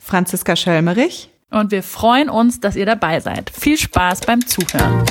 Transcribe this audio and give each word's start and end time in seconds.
Franziska 0.00 0.56
Schölmerich. 0.56 1.30
Und 1.50 1.70
wir 1.70 1.82
freuen 1.82 2.30
uns, 2.30 2.58
dass 2.58 2.74
ihr 2.74 2.86
dabei 2.86 3.20
seid. 3.20 3.50
Viel 3.50 3.76
Spaß 3.76 4.22
beim 4.22 4.44
Zuhören. 4.46 5.04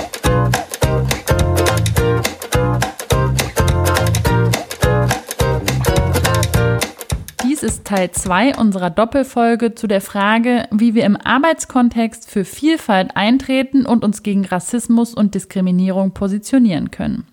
Dies 7.43 7.61
ist 7.63 7.85
Teil 7.85 8.11
2 8.11 8.55
unserer 8.55 8.89
Doppelfolge 8.89 9.75
zu 9.75 9.87
der 9.87 10.01
Frage, 10.01 10.67
wie 10.71 10.95
wir 10.95 11.03
im 11.05 11.17
Arbeitskontext 11.17 12.29
für 12.29 12.43
Vielfalt 12.43 13.15
eintreten 13.15 13.85
und 13.85 14.03
uns 14.03 14.23
gegen 14.23 14.45
Rassismus 14.45 15.13
und 15.13 15.35
Diskriminierung 15.35 16.13
positionieren 16.13 16.89
können. 16.89 17.27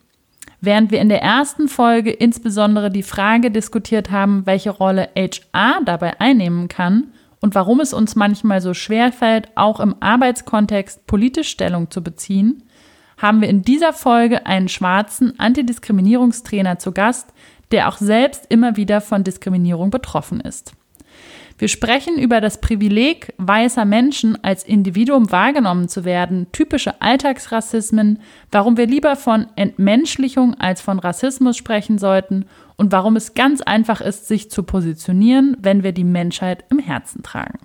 Während 0.61 0.91
wir 0.91 1.01
in 1.01 1.09
der 1.09 1.23
ersten 1.23 1.69
Folge 1.69 2.11
insbesondere 2.11 2.91
die 2.91 3.03
Frage 3.03 3.51
diskutiert 3.51 4.11
haben, 4.11 4.47
welche 4.47 4.71
Rolle 4.71 5.11
HR 5.17 5.81
dabei 5.85 6.21
einnehmen 6.21 6.69
kann 6.69 7.13
und 7.41 7.55
warum 7.55 7.81
es 7.81 7.93
uns 7.93 8.17
manchmal 8.17 8.61
so 8.61 8.75
schwer 8.75 9.13
fällt, 9.13 9.49
auch 9.57 9.81
im 9.81 9.97
Arbeitskontext 10.01 11.07
politisch 11.07 11.49
Stellung 11.49 11.91
zu 11.91 12.03
beziehen, 12.03 12.63
haben 13.19 13.41
wir 13.41 13.49
in 13.49 13.63
dieser 13.63 13.93
Folge 13.93 14.47
einen 14.47 14.69
schwarzen 14.69 15.39
Antidiskriminierungstrainer 15.39 16.79
zu 16.79 16.93
Gast, 16.93 17.33
der 17.71 17.89
auch 17.89 17.97
selbst 17.97 18.47
immer 18.49 18.77
wieder 18.77 19.01
von 19.01 19.25
Diskriminierung 19.25 19.91
betroffen 19.91 20.41
ist. 20.41 20.75
Wir 21.59 21.69
sprechen 21.69 22.19
über 22.19 22.43
das 22.43 22.61
Privileg 22.61 23.33
weißer 23.39 23.87
Menschen 23.87 24.43
als 24.45 24.63
Individuum 24.63 25.33
wahrgenommen 25.33 25.89
zu 25.89 26.05
werden, 26.05 26.49
typische 26.53 27.01
Alltagsrassismen, 27.01 28.21
warum 28.51 28.77
wir 28.77 28.87
lieber 28.87 29.17
von 29.17 29.47
Entmenschlichung 29.57 30.55
als 30.55 30.83
von 30.83 30.99
Rassismus 30.99 31.57
sprechen 31.57 31.97
sollten 31.99 32.45
und 32.77 32.93
warum 32.93 33.17
es 33.17 33.33
ganz 33.33 33.63
einfach 33.63 34.03
ist, 34.03 34.29
sich 34.29 34.51
zu 34.51 34.65
positionieren, 34.65 35.57
wenn 35.61 35.83
wir 35.83 35.93
die 35.93 36.05
Menschheit 36.05 36.65
im 36.69 36.79
Herzen 36.79 37.23
tragen. 37.23 37.59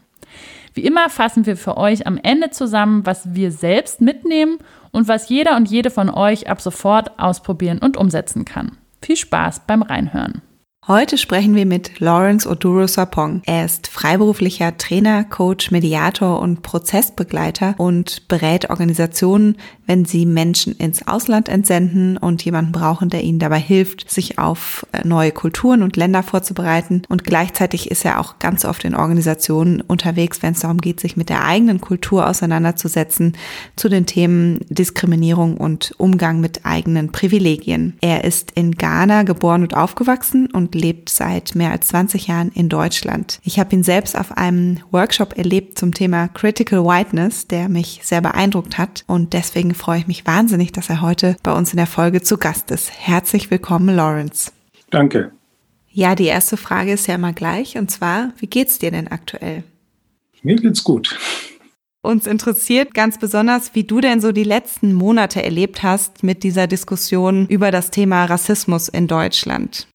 Wie 0.74 0.86
immer 0.86 1.10
fassen 1.10 1.46
wir 1.46 1.58
für 1.58 1.76
euch 1.76 2.08
am 2.08 2.18
Ende 2.18 2.50
zusammen, 2.50 3.06
was 3.06 3.36
wir 3.36 3.52
selbst 3.52 4.00
mitnehmen 4.00 4.60
und 4.92 5.10
was 5.10 5.28
jeder 5.28 5.58
und 5.58 5.70
jede 5.70 5.90
von 5.90 6.10
euch 6.10 6.50
ab 6.50 6.62
sofort 6.62 7.20
ausprobieren 7.20 7.80
und 7.80 7.98
umsetzen 7.98 8.46
kann. 8.46 8.78
Viel 9.02 9.18
Spaß 9.18 9.64
beim 9.68 9.82
Reinhören. 9.82 10.42
Heute 10.88 11.20
sprechen 11.20 11.54
wir 11.54 11.68
mit 11.68 12.00
Lawrence 12.00 12.50
Oduro 12.50 12.88
Sapong. 12.88 13.44
Er 13.46 13.66
ist 13.66 13.88
freiberuflicher 13.88 14.80
Trainer, 14.80 15.24
Coach, 15.24 15.70
Mediator 15.70 16.40
und 16.40 16.64
Prozessbegleiter 16.64 17.76
und 17.78 18.28
berät 18.28 18.72
Organisationen, 18.72 19.58
wenn 19.86 20.06
sie 20.06 20.26
Menschen 20.26 20.74
ins 20.78 21.08
Ausland 21.08 21.50
entsenden 21.50 22.18
und 22.18 22.44
jemanden 22.44 22.72
brauchen, 22.72 23.10
der 23.10 23.24
ihnen 23.24 23.38
dabei 23.38 23.60
hilft, 23.60 24.10
sich 24.10 24.40
auf 24.40 24.88
äh, 24.92 25.08
neue 25.08 25.32
Kulturen 25.32 25.84
und 25.84 25.98
Länder 25.98 26.24
vorzubereiten. 26.24 27.04
Und 27.10 27.26
gleichzeitig 27.26 27.92
ist 27.92 28.04
er 28.04 28.20
auch 28.20 28.40
ganz 28.40 28.66
oft 28.66 28.84
in 28.84 28.96
Organisationen 28.96 29.82
unterwegs, 29.82 30.42
wenn 30.42 30.54
es 30.54 30.62
darum 30.62 30.80
geht, 30.80 31.00
sich 31.00 31.16
mit 31.16 31.30
der 31.30 31.46
eigenen 31.46 31.80
Kultur 31.80 32.28
auseinanderzusetzen, 32.28 33.38
zu 33.76 33.88
den 33.88 34.08
Themen 34.08 34.66
Diskriminierung 34.70 35.58
und 35.58 35.94
Umgang 36.00 36.40
mit 36.40 36.66
eigenen 36.66 37.12
Privilegien. 37.12 37.98
Er 38.02 38.24
ist 38.24 38.50
in 38.56 38.72
Ghana 38.72 39.22
geboren 39.22 39.62
und 39.62 39.78
aufgewachsen 39.78 40.48
und 40.48 40.71
und 40.74 40.82
lebt 40.82 41.10
seit 41.10 41.56
mehr 41.56 41.72
als 41.72 41.88
20 41.88 42.28
Jahren 42.28 42.52
in 42.54 42.70
Deutschland. 42.70 43.40
Ich 43.44 43.60
habe 43.60 43.76
ihn 43.76 43.84
selbst 43.84 44.18
auf 44.18 44.38
einem 44.38 44.80
Workshop 44.92 45.38
erlebt 45.38 45.78
zum 45.78 45.94
Thema 45.94 46.28
Critical 46.30 46.86
Whiteness, 46.86 47.48
der 47.48 47.70
mich 47.70 48.02
sehr 48.04 48.22
beeindruckt 48.22 48.78
hat 48.78 49.04
und 49.08 49.34
deswegen 49.34 49.74
freue 49.74 50.00
ich 50.00 50.08
mich 50.08 50.26
wahnsinnig, 50.26 50.72
dass 50.72 50.90
er 50.90 51.02
heute 51.02 51.36
bei 51.44 51.52
uns 51.54 51.72
in 51.72 51.78
der 51.78 51.88
Folge 51.88 52.22
zu 52.22 52.38
Gast 52.38 52.72
ist. 52.72 52.92
Herzlich 52.92 53.52
willkommen, 53.52 53.96
Lawrence. 53.96 54.52
Danke. 54.90 55.32
Ja, 55.90 56.16
die 56.16 56.26
erste 56.26 56.56
Frage 56.56 56.94
ist 56.94 57.08
ja 57.08 57.16
immer 57.16 57.34
gleich 57.34 57.78
und 57.78 57.92
zwar, 57.92 58.32
wie 58.38 58.48
geht's 58.48 58.80
dir 58.80 58.92
denn 58.92 59.10
aktuell? 59.10 59.64
Mir 60.42 60.56
geht's 60.56 60.84
gut. 60.84 61.18
Uns 62.04 62.26
interessiert 62.26 62.96
ganz 62.96 63.20
besonders, 63.20 63.76
wie 63.76 63.84
du 63.84 64.02
denn 64.02 64.22
so 64.22 64.32
die 64.32 64.44
letzten 64.44 64.94
Monate 64.94 65.44
erlebt 65.44 65.84
hast 65.84 66.24
mit 66.24 66.44
dieser 66.44 66.66
Diskussion 66.66 67.46
über 67.48 67.70
das 67.70 67.92
Thema 67.92 68.26
Rassismus 68.26 68.88
in 68.88 69.08
Deutschland. 69.08 69.88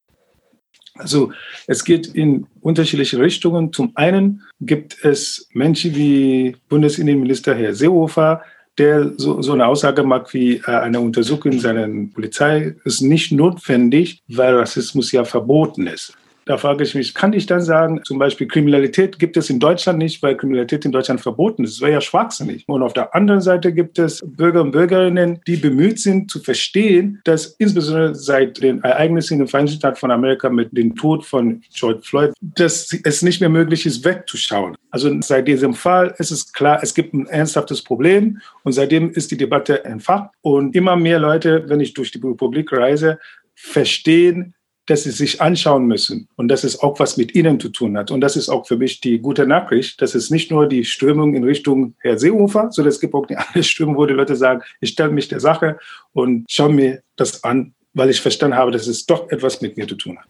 Also 0.99 1.31
es 1.67 1.83
geht 1.83 2.07
in 2.07 2.47
unterschiedliche 2.61 3.19
Richtungen. 3.19 3.73
Zum 3.73 3.91
einen 3.95 4.43
gibt 4.61 5.03
es 5.03 5.47
Menschen 5.53 5.95
wie 5.95 6.55
Bundesinnenminister 6.69 7.55
Herr 7.55 7.73
Seehofer, 7.73 8.41
der 8.77 9.13
so, 9.17 9.41
so 9.41 9.53
eine 9.53 9.65
Aussage 9.65 10.03
macht 10.03 10.33
wie 10.33 10.57
äh, 10.57 10.65
eine 10.65 10.99
Untersuchung 10.99 11.53
in 11.53 11.59
seiner 11.59 11.87
Polizei 12.13 12.75
ist 12.83 13.01
nicht 13.01 13.31
notwendig, 13.31 14.21
weil 14.27 14.55
Rassismus 14.55 15.11
ja 15.11 15.25
verboten 15.25 15.87
ist. 15.87 16.13
Da 16.47 16.57
frage 16.57 16.83
ich 16.83 16.95
mich, 16.95 17.13
kann 17.13 17.33
ich 17.33 17.45
dann 17.45 17.61
sagen, 17.61 18.01
zum 18.05 18.19
Beispiel 18.19 18.47
Kriminalität 18.47 19.19
gibt 19.19 19.35
es 19.35 19.49
in 19.49 19.59
Deutschland 19.59 19.99
nicht, 19.99 20.23
weil 20.23 20.37
Kriminalität 20.37 20.85
in 20.85 20.93
Deutschland 20.93 21.19
verboten 21.19 21.65
ist. 21.65 21.75
Das 21.75 21.81
wäre 21.81 21.91
ja 21.91 22.01
schwachsinnig. 22.01 22.63
Und 22.67 22.83
auf 22.83 22.93
der 22.93 23.13
anderen 23.13 23.41
Seite 23.41 23.73
gibt 23.73 23.99
es 23.99 24.23
Bürger 24.25 24.61
und 24.61 24.71
Bürgerinnen, 24.71 25.41
die 25.45 25.57
bemüht 25.57 25.99
sind 25.99 26.31
zu 26.31 26.39
verstehen, 26.39 27.19
dass 27.25 27.47
insbesondere 27.59 28.15
seit 28.15 28.61
den 28.61 28.81
Ereignissen 28.81 29.39
den 29.39 29.47
Vereinigten 29.47 29.77
Staaten 29.77 29.97
von 29.97 30.11
Amerika 30.11 30.49
mit 30.49 30.75
dem 30.75 30.95
Tod 30.95 31.25
von 31.25 31.61
George 31.73 32.01
Floyd, 32.03 32.33
dass 32.39 32.97
es 33.03 33.21
nicht 33.21 33.41
mehr 33.41 33.49
möglich 33.49 33.85
ist, 33.85 34.05
wegzuschauen. 34.05 34.77
Also 34.89 35.13
seit 35.21 35.49
diesem 35.49 35.73
Fall 35.73 36.15
ist 36.17 36.31
es 36.31 36.53
klar, 36.53 36.79
es 36.81 36.93
gibt 36.93 37.13
ein 37.13 37.27
ernsthaftes 37.27 37.83
Problem 37.83 38.39
und 38.63 38.71
seitdem 38.71 39.11
ist 39.11 39.31
die 39.31 39.37
Debatte 39.37 39.83
entfacht 39.83 40.31
und 40.41 40.75
immer 40.75 40.95
mehr 40.95 41.19
Leute, 41.19 41.65
wenn 41.67 41.81
ich 41.81 41.93
durch 41.93 42.11
die 42.11 42.19
Republik 42.19 42.71
reise, 42.71 43.19
verstehen, 43.53 44.53
dass 44.87 45.03
sie 45.03 45.11
sich 45.11 45.41
anschauen 45.41 45.85
müssen 45.85 46.27
und 46.35 46.47
dass 46.47 46.63
es 46.63 46.79
auch 46.79 46.99
was 46.99 47.17
mit 47.17 47.35
ihnen 47.35 47.59
zu 47.59 47.69
tun 47.69 47.97
hat. 47.97 48.09
Und 48.09 48.21
das 48.21 48.35
ist 48.35 48.49
auch 48.49 48.65
für 48.65 48.77
mich 48.77 49.01
die 49.01 49.19
gute 49.19 49.45
Nachricht, 49.45 50.01
dass 50.01 50.15
es 50.15 50.31
nicht 50.31 50.49
nur 50.49 50.67
die 50.67 50.85
Strömung 50.85 51.35
in 51.35 51.43
Richtung 51.43 51.93
Herr 51.99 52.17
Seehofer, 52.17 52.71
sondern 52.71 52.89
es 52.89 52.99
gibt 52.99 53.13
auch 53.13 53.27
eine 53.27 53.37
andere 53.39 53.63
Strömung, 53.63 53.97
wo 53.97 54.05
die 54.05 54.13
Leute 54.13 54.35
sagen, 54.35 54.61
ich 54.79 54.91
stelle 54.91 55.11
mich 55.11 55.27
der 55.27 55.39
Sache 55.39 55.77
und 56.13 56.45
schaue 56.49 56.73
mir 56.73 57.01
das 57.17 57.43
an, 57.43 57.73
weil 57.93 58.09
ich 58.09 58.21
verstanden 58.21 58.57
habe, 58.57 58.71
dass 58.71 58.87
es 58.87 59.05
doch 59.05 59.29
etwas 59.29 59.61
mit 59.61 59.77
mir 59.77 59.87
zu 59.87 59.95
tun 59.95 60.17
hat. 60.17 60.27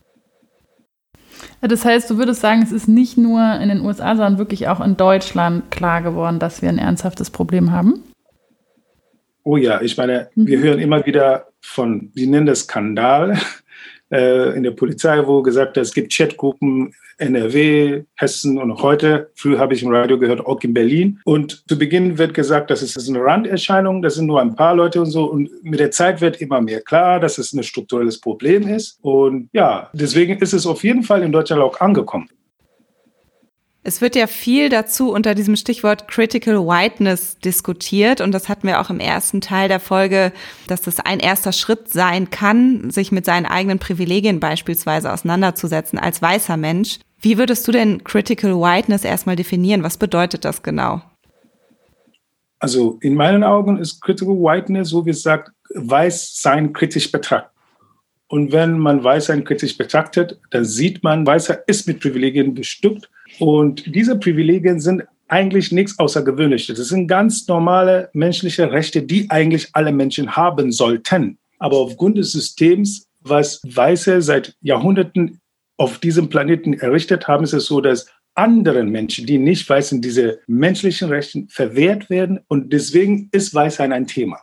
Das 1.62 1.85
heißt, 1.85 2.09
du 2.09 2.17
würdest 2.17 2.41
sagen, 2.41 2.62
es 2.62 2.72
ist 2.72 2.88
nicht 2.88 3.17
nur 3.17 3.59
in 3.62 3.69
den 3.69 3.81
USA, 3.81 4.16
sondern 4.16 4.38
wirklich 4.38 4.67
auch 4.67 4.79
in 4.79 4.97
Deutschland 4.97 5.72
klar 5.72 6.01
geworden, 6.01 6.40
dass 6.40 6.62
wir 6.62 6.69
ein 6.69 6.78
ernsthaftes 6.78 7.29
Problem 7.29 7.72
haben? 7.72 8.03
Oh 9.44 9.57
ja, 9.57 9.81
ich 9.81 9.97
meine, 9.97 10.29
mhm. 10.35 10.47
wir 10.47 10.59
hören 10.59 10.79
immer 10.79 11.06
wieder 11.06 11.47
von, 11.62 12.12
sie 12.13 12.28
nennen 12.28 12.46
das 12.46 12.62
Skandal, 12.62 13.38
äh, 14.12 14.56
in 14.56 14.63
der 14.63 14.72
Polizei, 14.72 15.25
wo 15.25 15.41
gesagt 15.41 15.78
hat, 15.78 15.84
es 15.84 15.94
gibt 15.94 16.13
Chatgruppen 16.13 16.94
NRW, 17.18 18.03
Hessen 18.16 18.59
und 18.59 18.81
heute, 18.81 19.31
früh 19.35 19.57
habe 19.57 19.73
ich 19.73 19.81
im 19.81 19.90
Radio 19.90 20.19
gehört, 20.19 20.45
auch 20.45 20.62
in 20.62 20.73
Berlin. 20.73 21.19
Und 21.25 21.63
zu 21.68 21.78
Beginn 21.78 22.17
wird 22.17 22.34
gesagt, 22.34 22.69
das 22.69 22.84
ist 22.84 23.09
eine 23.09 23.23
Randerscheinung, 23.23 24.01
das 24.01 24.16
sind 24.16 24.28
nur 24.28 24.40
ein 24.40 24.56
paar 24.56 24.75
Leute 24.75 25.01
und 25.01 25.07
so. 25.07 25.25
Und 25.25 25.50
mit 25.63 25.79
der 25.79 25.91
Zeit 25.91 26.22
wird 26.22 26.41
immer 26.41 26.62
mehr 26.62 26.81
klar, 26.81 27.19
dass 27.19 27.38
es 27.38 27.53
ein 27.53 27.63
strukturelles 27.63 28.22
Problem 28.22 28.67
ist. 28.67 28.99
Und 29.02 29.49
ja, 29.52 29.90
deswegen 29.93 30.37
ist 30.37 30.53
es 30.53 30.67
auf 30.67 30.84
jeden 30.84 31.03
Fall 31.03 31.23
in 31.23 31.32
Deutschland 31.32 31.61
auch 31.61 31.79
angekommen. 31.79 32.29
Es 33.87 34.01
wird 34.01 34.17
ja 34.17 34.28
viel 34.28 34.67
dazu 34.67 35.13
unter 35.13 35.34
diesem 35.34 35.55
Stichwort 35.55 36.09
Critical 36.09 36.57
Whiteness 36.57 37.37
diskutiert 37.37 38.19
und 38.19 38.34
das 38.34 38.49
hatten 38.49 38.67
wir 38.67 38.81
auch 38.81 38.89
im 38.89 38.99
ersten 38.99 39.39
Teil 39.39 39.69
der 39.69 39.79
Folge, 39.79 40.34
dass 40.67 40.81
das 40.81 40.99
ein 40.99 41.22
erster 41.22 41.53
Schritt 41.53 41.87
sein 41.87 42.29
kann, 42.29 42.89
sich 42.89 43.13
mit 43.13 43.23
seinen 43.23 43.45
eigenen 43.45 43.79
Privilegien 43.79 44.41
beispielsweise 44.41 45.09
auseinanderzusetzen 45.09 45.99
als 45.99 46.22
weißer 46.22 46.57
Mensch. 46.57 46.99
Wie 47.22 47.37
würdest 47.37 47.66
du 47.66 47.72
denn 47.72 48.03
Critical 48.03 48.55
Whiteness 48.55 49.05
erstmal 49.05 49.37
definieren? 49.37 49.84
Was 49.84 49.95
bedeutet 49.95 50.43
das 50.43 50.63
genau? 50.63 51.01
Also 52.59 52.97
in 52.99 53.16
meinen 53.16 53.45
Augen 53.45 53.78
ist 53.78 54.01
Critical 54.01 54.35
Whiteness, 54.35 54.89
so 54.89 55.05
wie 55.05 55.11
es 55.11 55.23
sagt, 55.23 55.53
weiß 55.73 56.41
sein 56.41 56.73
kritisch 56.73 57.09
betrachtet. 57.09 57.53
Und 58.28 58.51
wenn 58.51 58.79
man 58.79 59.01
Weißsein 59.01 59.45
kritisch 59.45 59.78
betrachtet, 59.78 60.41
dann 60.49 60.66
sieht 60.66 61.03
man, 61.03 61.25
Weißer 61.25 61.66
ist 61.67 61.87
mit 61.87 62.01
Privilegien 62.01 62.53
bestückt 62.53 63.09
und 63.39 63.84
diese 63.95 64.17
Privilegien 64.17 64.79
sind 64.79 65.03
eigentlich 65.28 65.72
nichts 65.72 65.97
Außergewöhnliches. 65.99 66.78
Das 66.78 66.87
sind 66.87 67.07
ganz 67.07 67.47
normale 67.47 68.09
menschliche 68.13 68.72
Rechte, 68.72 69.03
die 69.03 69.29
eigentlich 69.29 69.69
alle 69.73 69.91
Menschen 69.91 70.35
haben 70.35 70.72
sollten. 70.72 71.37
Aber 71.59 71.78
aufgrund 71.78 72.17
des 72.17 72.31
Systems, 72.31 73.07
was 73.19 73.61
Weiße 73.63 74.22
seit 74.22 74.55
Jahrhunderten 74.61 75.39
auf 75.78 75.99
diesem 75.99 76.29
Planeten 76.29 76.73
errichtet 76.73 77.28
haben, 77.28 77.43
ist 77.43 77.53
es 77.53 77.66
so, 77.66 77.81
dass 77.81 78.07
anderen 78.35 78.89
Menschen, 78.89 79.25
die 79.25 79.39
nicht 79.39 79.67
weiß 79.67 79.89
sind, 79.89 80.05
diese 80.05 80.39
menschlichen 80.47 81.09
Rechte 81.09 81.45
verwehrt 81.49 82.09
werden. 82.09 82.39
Und 82.47 82.72
deswegen 82.72 83.29
ist 83.31 83.53
Weißsein 83.53 83.91
ein 83.91 84.07
Thema. 84.07 84.39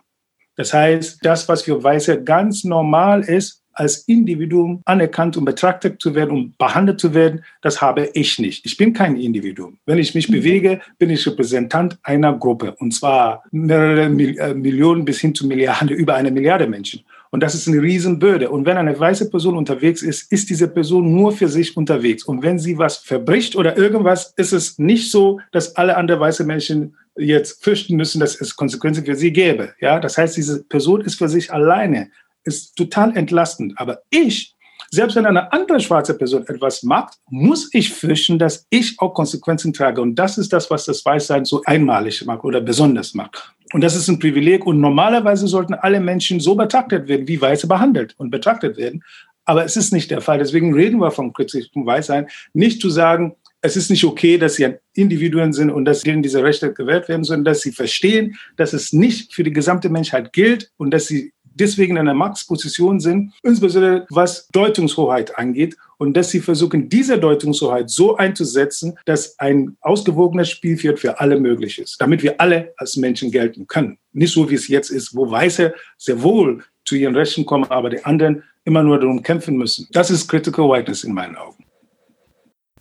Das 0.56 0.72
heißt, 0.72 1.18
das, 1.22 1.48
was 1.48 1.62
für 1.62 1.82
Weiße 1.82 2.22
ganz 2.22 2.64
normal 2.64 3.22
ist, 3.22 3.63
als 3.74 3.98
Individuum 4.08 4.82
anerkannt 4.84 5.36
und 5.36 5.44
betrachtet 5.44 6.00
zu 6.00 6.14
werden 6.14 6.30
und 6.30 6.58
behandelt 6.58 7.00
zu 7.00 7.14
werden, 7.14 7.44
das 7.62 7.80
habe 7.80 8.10
ich 8.14 8.38
nicht. 8.38 8.64
Ich 8.64 8.76
bin 8.76 8.92
kein 8.92 9.16
Individuum. 9.16 9.78
Wenn 9.86 9.98
ich 9.98 10.14
mich 10.14 10.28
mhm. 10.28 10.34
bewege, 10.34 10.80
bin 10.98 11.10
ich 11.10 11.26
Repräsentant 11.26 11.98
einer 12.02 12.32
Gruppe 12.34 12.74
und 12.78 12.92
zwar 12.92 13.42
mehrere 13.50 14.04
äh, 14.04 14.54
Millionen 14.54 15.04
bis 15.04 15.20
hin 15.20 15.34
zu 15.34 15.46
Milliarden, 15.46 15.88
über 15.90 16.14
eine 16.14 16.30
Milliarde 16.30 16.66
Menschen. 16.66 17.04
Und 17.34 17.40
das 17.42 17.56
ist 17.56 17.66
eine 17.66 17.82
Riesenbürde. 17.82 18.48
Und 18.48 18.64
wenn 18.64 18.76
eine 18.76 18.96
weiße 18.96 19.28
Person 19.28 19.56
unterwegs 19.56 20.02
ist, 20.02 20.30
ist 20.30 20.50
diese 20.50 20.68
Person 20.68 21.12
nur 21.12 21.32
für 21.32 21.48
sich 21.48 21.76
unterwegs. 21.76 22.22
Und 22.22 22.44
wenn 22.44 22.60
sie 22.60 22.78
was 22.78 22.98
verbricht 22.98 23.56
oder 23.56 23.76
irgendwas, 23.76 24.32
ist 24.36 24.52
es 24.52 24.78
nicht 24.78 25.10
so, 25.10 25.40
dass 25.50 25.74
alle 25.74 25.96
anderen 25.96 26.20
weiße 26.20 26.44
Menschen 26.44 26.94
jetzt 27.16 27.64
fürchten 27.64 27.96
müssen, 27.96 28.20
dass 28.20 28.40
es 28.40 28.54
Konsequenzen 28.54 29.04
für 29.04 29.16
sie 29.16 29.32
gäbe. 29.32 29.74
Ja, 29.80 29.98
das 29.98 30.16
heißt, 30.16 30.36
diese 30.36 30.62
Person 30.62 31.00
ist 31.00 31.16
für 31.16 31.28
sich 31.28 31.52
alleine 31.52 32.10
ist 32.44 32.76
total 32.76 33.16
entlastend. 33.16 33.74
Aber 33.76 34.02
ich, 34.10 34.54
selbst 34.90 35.16
wenn 35.16 35.26
eine 35.26 35.52
andere 35.52 35.80
schwarze 35.80 36.16
Person 36.16 36.46
etwas 36.46 36.82
macht, 36.82 37.14
muss 37.28 37.68
ich 37.72 37.92
fürchten, 37.92 38.38
dass 38.38 38.66
ich 38.70 38.94
auch 38.98 39.14
Konsequenzen 39.14 39.72
trage. 39.72 40.00
Und 40.00 40.14
das 40.14 40.38
ist 40.38 40.52
das, 40.52 40.70
was 40.70 40.84
das 40.84 41.04
Weißsein 41.04 41.44
so 41.44 41.62
einmalig 41.64 42.24
macht 42.24 42.44
oder 42.44 42.60
besonders 42.60 43.14
macht. 43.14 43.54
Und 43.72 43.82
das 43.82 43.96
ist 43.96 44.08
ein 44.08 44.18
Privileg. 44.18 44.64
Und 44.66 44.80
normalerweise 44.80 45.48
sollten 45.48 45.74
alle 45.74 46.00
Menschen 46.00 46.38
so 46.38 46.54
betrachtet 46.54 47.08
werden, 47.08 47.26
wie 47.26 47.40
Weiße 47.40 47.66
behandelt 47.66 48.14
und 48.18 48.30
betrachtet 48.30 48.76
werden. 48.76 49.02
Aber 49.44 49.64
es 49.64 49.76
ist 49.76 49.92
nicht 49.92 50.10
der 50.10 50.20
Fall. 50.20 50.38
Deswegen 50.38 50.72
reden 50.72 51.00
wir 51.00 51.10
vom 51.10 51.32
kritischen 51.32 51.84
Weißsein. 51.84 52.28
Nicht 52.52 52.80
zu 52.80 52.88
sagen, 52.88 53.36
es 53.60 53.76
ist 53.76 53.90
nicht 53.90 54.04
okay, 54.04 54.38
dass 54.38 54.54
sie 54.54 54.76
Individuen 54.92 55.52
sind 55.52 55.70
und 55.70 55.86
dass 55.86 56.02
denen 56.02 56.22
diese 56.22 56.42
Rechte 56.44 56.72
gewährt 56.72 57.08
werden, 57.08 57.24
sondern 57.24 57.46
dass 57.46 57.62
sie 57.62 57.72
verstehen, 57.72 58.36
dass 58.56 58.74
es 58.74 58.92
nicht 58.92 59.34
für 59.34 59.42
die 59.42 59.52
gesamte 59.52 59.88
Menschheit 59.88 60.32
gilt 60.32 60.70
und 60.76 60.92
dass 60.92 61.06
sie 61.06 61.32
deswegen 61.54 61.92
in 61.92 61.98
einer 61.98 62.14
Machtposition 62.14 63.00
sind, 63.00 63.32
insbesondere 63.42 64.06
was 64.10 64.48
Deutungshoheit 64.48 65.38
angeht 65.38 65.76
und 65.98 66.16
dass 66.16 66.30
sie 66.30 66.40
versuchen, 66.40 66.88
diese 66.88 67.18
Deutungshoheit 67.18 67.90
so 67.90 68.16
einzusetzen, 68.16 68.98
dass 69.04 69.38
ein 69.38 69.76
ausgewogenes 69.80 70.50
Spielfeld 70.50 71.00
für 71.00 71.20
alle 71.20 71.38
möglich 71.38 71.78
ist, 71.78 72.00
damit 72.00 72.22
wir 72.22 72.40
alle 72.40 72.74
als 72.76 72.96
Menschen 72.96 73.30
gelten 73.30 73.66
können. 73.66 73.98
Nicht 74.12 74.32
so, 74.32 74.50
wie 74.50 74.54
es 74.54 74.68
jetzt 74.68 74.90
ist, 74.90 75.14
wo 75.14 75.30
Weiße 75.30 75.74
sehr 75.96 76.22
wohl 76.22 76.62
zu 76.84 76.96
ihren 76.96 77.16
Rechten 77.16 77.46
kommen, 77.46 77.64
aber 77.70 77.90
die 77.90 78.04
anderen 78.04 78.42
immer 78.64 78.82
nur 78.82 78.98
darum 78.98 79.22
kämpfen 79.22 79.56
müssen. 79.56 79.88
Das 79.92 80.10
ist 80.10 80.28
Critical 80.28 80.68
Whiteness 80.68 81.04
in 81.04 81.14
meinen 81.14 81.36
Augen. 81.36 81.64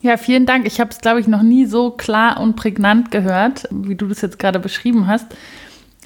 Ja, 0.04 0.18
vielen 0.18 0.44
Dank. 0.44 0.66
Ich 0.66 0.80
habe 0.80 0.90
es, 0.90 1.00
glaube 1.00 1.20
ich, 1.20 1.28
noch 1.28 1.42
nie 1.42 1.64
so 1.64 1.90
klar 1.90 2.38
und 2.38 2.56
prägnant 2.56 3.10
gehört, 3.10 3.66
wie 3.70 3.94
du 3.94 4.06
das 4.06 4.20
jetzt 4.20 4.38
gerade 4.38 4.58
beschrieben 4.58 5.06
hast. 5.06 5.26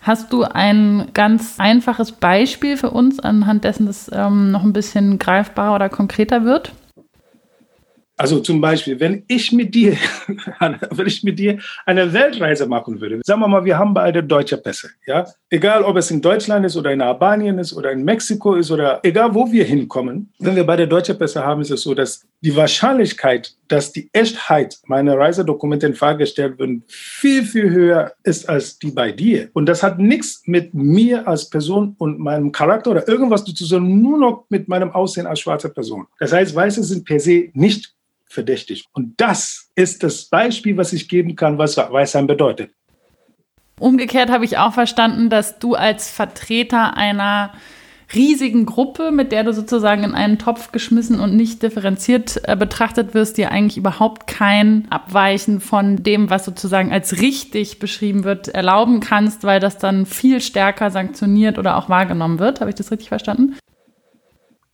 Hast 0.03 0.33
du 0.33 0.45
ein 0.45 1.09
ganz 1.15 1.57
einfaches 1.59 2.13
Beispiel 2.13 2.77
für 2.77 2.91
uns, 2.91 3.19
anhand 3.21 3.65
dessen 3.65 3.87
das 3.87 4.11
ähm, 4.13 4.51
noch 4.51 4.63
ein 4.63 4.73
bisschen 4.73 5.19
greifbarer 5.19 5.75
oder 5.75 5.89
konkreter 5.89 6.45
wird? 6.45 6.73
Also 8.19 8.41
zum 8.41 8.61
Beispiel, 8.61 8.99
wenn 8.99 9.25
ich 9.29 9.53
mit 9.53 9.77
dir, 9.77 9.97
wenn 10.91 11.07
ich 11.07 11.23
mit 11.23 11.39
dir 11.39 11.59
eine 11.87 12.13
Weltreise 12.13 12.67
machen 12.67 13.01
würde, 13.01 13.21
sagen 13.25 13.41
wir 13.41 13.47
mal, 13.47 13.65
wir 13.65 13.79
haben 13.79 13.95
beide 13.95 14.25
deutsche 14.25 14.57
Pässe, 14.57 14.91
ja, 15.07 15.25
egal 15.51 15.83
ob 15.83 15.97
es 15.97 16.11
in 16.11 16.21
Deutschland 16.21 16.67
ist 16.67 16.77
oder 16.77 16.93
in 16.93 17.01
Albanien 17.01 17.59
ist 17.59 17.73
oder 17.73 17.93
in 17.93 18.05
Mexiko 18.05 18.55
ist 18.55 18.71
oder 18.71 19.01
egal 19.03 19.35
wo 19.35 19.51
wir 19.51 19.65
hinkommen, 19.65 20.33
wenn 20.39 20.57
wir 20.57 20.65
beide 20.65 20.87
deutsche 20.87 21.15
Pässe 21.15 21.45
haben, 21.45 21.61
ist 21.61 21.71
es 21.71 21.83
so, 21.83 21.95
dass 21.95 22.27
die 22.41 22.55
Wahrscheinlichkeit, 22.55 23.55
dass 23.67 23.93
die 23.93 24.11
Echtheit 24.13 24.79
meiner 24.87 25.19
Reisedokumente 25.19 25.87
in 25.87 25.95
Frage 25.95 26.19
gestellt 26.19 26.59
wird, 26.59 26.83
viel 26.89 27.45
viel 27.45 27.71
höher 27.71 28.13
ist 28.23 28.49
als 28.49 28.79
die 28.79 28.91
bei 28.91 29.13
dir. 29.13 29.51
Und 29.55 29.67
das 29.67 29.83
hat 29.83 29.99
nichts 29.99 30.43
mit 30.47 30.75
mir 30.75 31.27
als 31.27 31.49
Person 31.49 31.95
und 31.99 32.19
meinem 32.19 32.53
Charakter 32.53 32.91
oder 32.91 33.09
irgendwas 33.09 33.45
zu 33.45 33.55
tun, 33.55 34.03
nur 34.03 34.19
noch 34.19 34.45
mit 34.49 34.69
meinem 34.69 34.93
Aussehen 34.93 35.27
als 35.27 35.41
schwarze 35.41 35.69
Person. 35.69 36.07
Das 36.19 36.33
heißt, 36.33 36.55
Weiße 36.55 36.83
sind 36.85 37.05
per 37.05 37.21
se 37.21 37.51
nicht 37.55 37.95
verdächtig. 38.27 38.85
Und 38.93 39.15
das 39.17 39.71
ist 39.75 40.03
das 40.03 40.27
Beispiel, 40.27 40.77
was 40.77 40.93
ich 40.93 41.09
geben 41.09 41.35
kann, 41.35 41.59
was 41.59 41.77
Weißsein 41.77 42.27
bedeutet. 42.27 42.71
Umgekehrt 43.79 44.31
habe 44.31 44.45
ich 44.45 44.59
auch 44.59 44.73
verstanden, 44.73 45.31
dass 45.31 45.59
du 45.59 45.75
als 45.75 46.11
Vertreter 46.11 46.97
einer 46.97 47.53
riesigen 48.15 48.65
Gruppe, 48.65 49.11
mit 49.11 49.33
der 49.33 49.45
du 49.45 49.53
sozusagen 49.53 50.03
in 50.03 50.15
einen 50.15 50.39
Topf 50.39 50.73
geschmissen 50.73 51.21
und 51.21 51.37
nicht 51.37 51.63
differenziert 51.63 52.41
äh, 52.45 52.57
betrachtet 52.57 53.13
wirst, 53.15 53.37
dir 53.37 53.51
eigentlich 53.51 53.77
überhaupt 53.77 54.27
kein 54.27 54.87
Abweichen 54.91 55.61
von 55.61 56.03
dem, 56.03 56.31
was 56.31 56.45
sozusagen 56.45 56.93
als 56.93 57.21
richtig 57.21 57.79
beschrieben 57.79 58.25
wird, 58.25 58.49
erlauben 58.49 59.01
kannst, 59.01 59.45
weil 59.45 59.61
das 59.61 59.79
dann 59.79 60.07
viel 60.07 60.41
stärker 60.41 60.91
sanktioniert 60.91 61.59
oder 61.59 61.77
auch 61.77 61.89
wahrgenommen 61.89 62.39
wird. 62.39 62.61
Habe 62.61 62.71
ich 62.71 62.77
das 62.77 62.91
richtig 62.91 63.09
verstanden? 63.09 63.57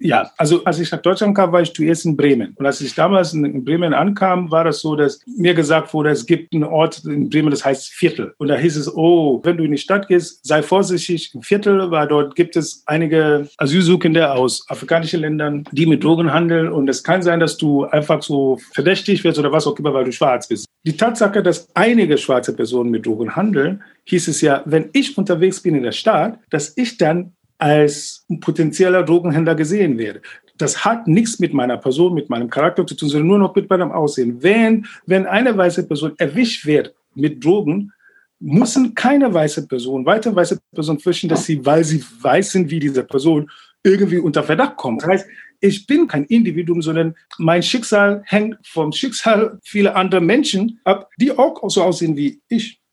Ja, 0.01 0.31
also 0.37 0.65
als 0.65 0.81
ich 0.81 0.91
nach 0.91 1.01
Deutschland 1.01 1.37
kam, 1.37 1.53
war 1.53 1.63
ich 1.63 1.73
zuerst 1.73 2.05
in 2.05 2.17
Bremen. 2.17 2.55
Und 2.57 2.67
als 2.67 2.81
ich 2.81 2.95
damals 2.95 3.33
in 3.33 3.65
Bremen 3.65 3.95
ankam, 3.95 4.51
war 4.51 4.65
das 4.65 4.81
so, 4.81 4.97
dass 4.97 5.21
mir 5.27 5.55
gesagt 5.55 5.95
wurde, 5.95 6.11
es 6.11 6.27
gibt 6.27 6.53
einen 6.53 6.65
Ort 6.65 7.05
in 7.05 7.31
Bremen, 7.31 7.51
das 7.51 7.65
heißt 7.65 7.91
Viertel. 7.91 8.35
Und 8.39 8.49
da 8.49 8.57
hieß 8.57 8.77
es, 8.77 8.95
oh, 8.95 9.41
wenn 9.45 9.57
du 9.57 9.65
in 9.65 9.71
die 9.71 9.79
Stadt 9.79 10.09
gehst, 10.09 10.45
sei 10.45 10.63
vorsichtig 10.63 11.33
im 11.35 11.43
Viertel, 11.43 11.91
weil 11.91 12.09
dort 12.09 12.35
gibt 12.35 12.57
es 12.57 12.83
einige 12.87 13.49
Asylsuchende 13.57 14.33
aus 14.33 14.67
afrikanischen 14.69 15.21
Ländern, 15.21 15.65
die 15.71 15.87
mit 15.87 16.03
Drogen 16.03 16.33
handeln. 16.33 16.69
Und 16.71 16.89
es 16.89 17.03
kann 17.03 17.23
sein, 17.23 17.41
dass 17.41 17.57
du 17.57 17.85
einfach 17.85 18.23
so 18.23 18.59
verdächtig 18.73 19.23
wirst 19.23 19.39
oder 19.39 19.53
was 19.53 19.67
auch 19.67 19.79
immer, 19.79 19.95
weil 19.95 20.05
du 20.05 20.13
schwarz 20.13 20.49
bist. 20.49 20.67
Die 20.85 20.97
Tatsache, 20.97 21.43
dass 21.43 21.69
einige 21.75 22.19
schwarze 22.19 22.55
Personen 22.55 22.91
mit 22.91 23.07
Drogen 23.07 23.37
handeln, 23.37 23.83
hieß 24.05 24.29
es 24.29 24.41
ja, 24.41 24.63
wenn 24.67 24.91
ich 24.93 25.17
unterwegs 25.17 25.63
bin 25.63 25.75
in 25.75 25.83
der 25.83 25.93
Stadt, 25.93 26.39
dass 26.51 26.77
ich 26.77 26.99
dann 26.99 27.33
als 27.65 28.27
potenzieller 28.41 29.03
Drogenhändler 29.03 29.55
gesehen 29.55 29.97
werde. 29.97 30.21
Das 30.59 30.85
hat 30.85 31.09
nichts 31.09 31.39
mit 31.39 31.55
meiner 31.55 31.79
Person, 31.79 32.13
mit 32.13 32.29
meinem 32.29 32.51
Charakter 32.51 32.87
zu 32.87 32.95
tun, 32.95 33.09
sondern 33.09 33.27
nur 33.27 33.39
noch 33.39 33.55
mit 33.55 33.71
meinem 33.71 33.91
Aussehen. 33.91 34.43
Wenn, 34.43 34.87
wenn 35.07 35.25
eine 35.25 35.57
weiße 35.57 35.89
Person 35.89 36.13
erwischt 36.19 36.67
wird 36.67 36.95
mit 37.15 37.43
Drogen, 37.43 37.91
müssen 38.39 38.95
keine 38.95 39.33
weiße 39.33 39.67
Person, 39.67 40.05
weitere 40.05 40.37
weiße 40.37 40.61
Person 40.75 40.99
fürchten, 40.99 41.29
dass 41.29 41.47
sie, 41.47 41.65
weil 41.65 41.85
sie 41.85 42.05
weiß 42.21 42.53
sind, 42.53 42.71
wie 42.71 42.81
diese 42.81 43.03
Person 43.03 43.51
irgendwie 43.83 44.19
unter 44.19 44.43
Verdacht 44.43 44.77
kommt. 44.77 45.01
Das 45.01 45.09
heißt, 45.09 45.29
ich 45.61 45.87
bin 45.87 46.07
kein 46.07 46.25
Individuum, 46.25 46.83
sondern 46.83 47.15
mein 47.39 47.63
Schicksal 47.63 48.23
hängt 48.27 48.59
vom 48.63 48.93
Schicksal 48.93 49.59
vieler 49.65 49.97
anderer 49.97 50.21
Menschen 50.21 50.81
ab, 50.85 51.09
die 51.19 51.33
auch 51.33 51.63
so 51.71 51.83
aussehen 51.83 52.15
wie 52.15 52.43
ich. 52.49 52.84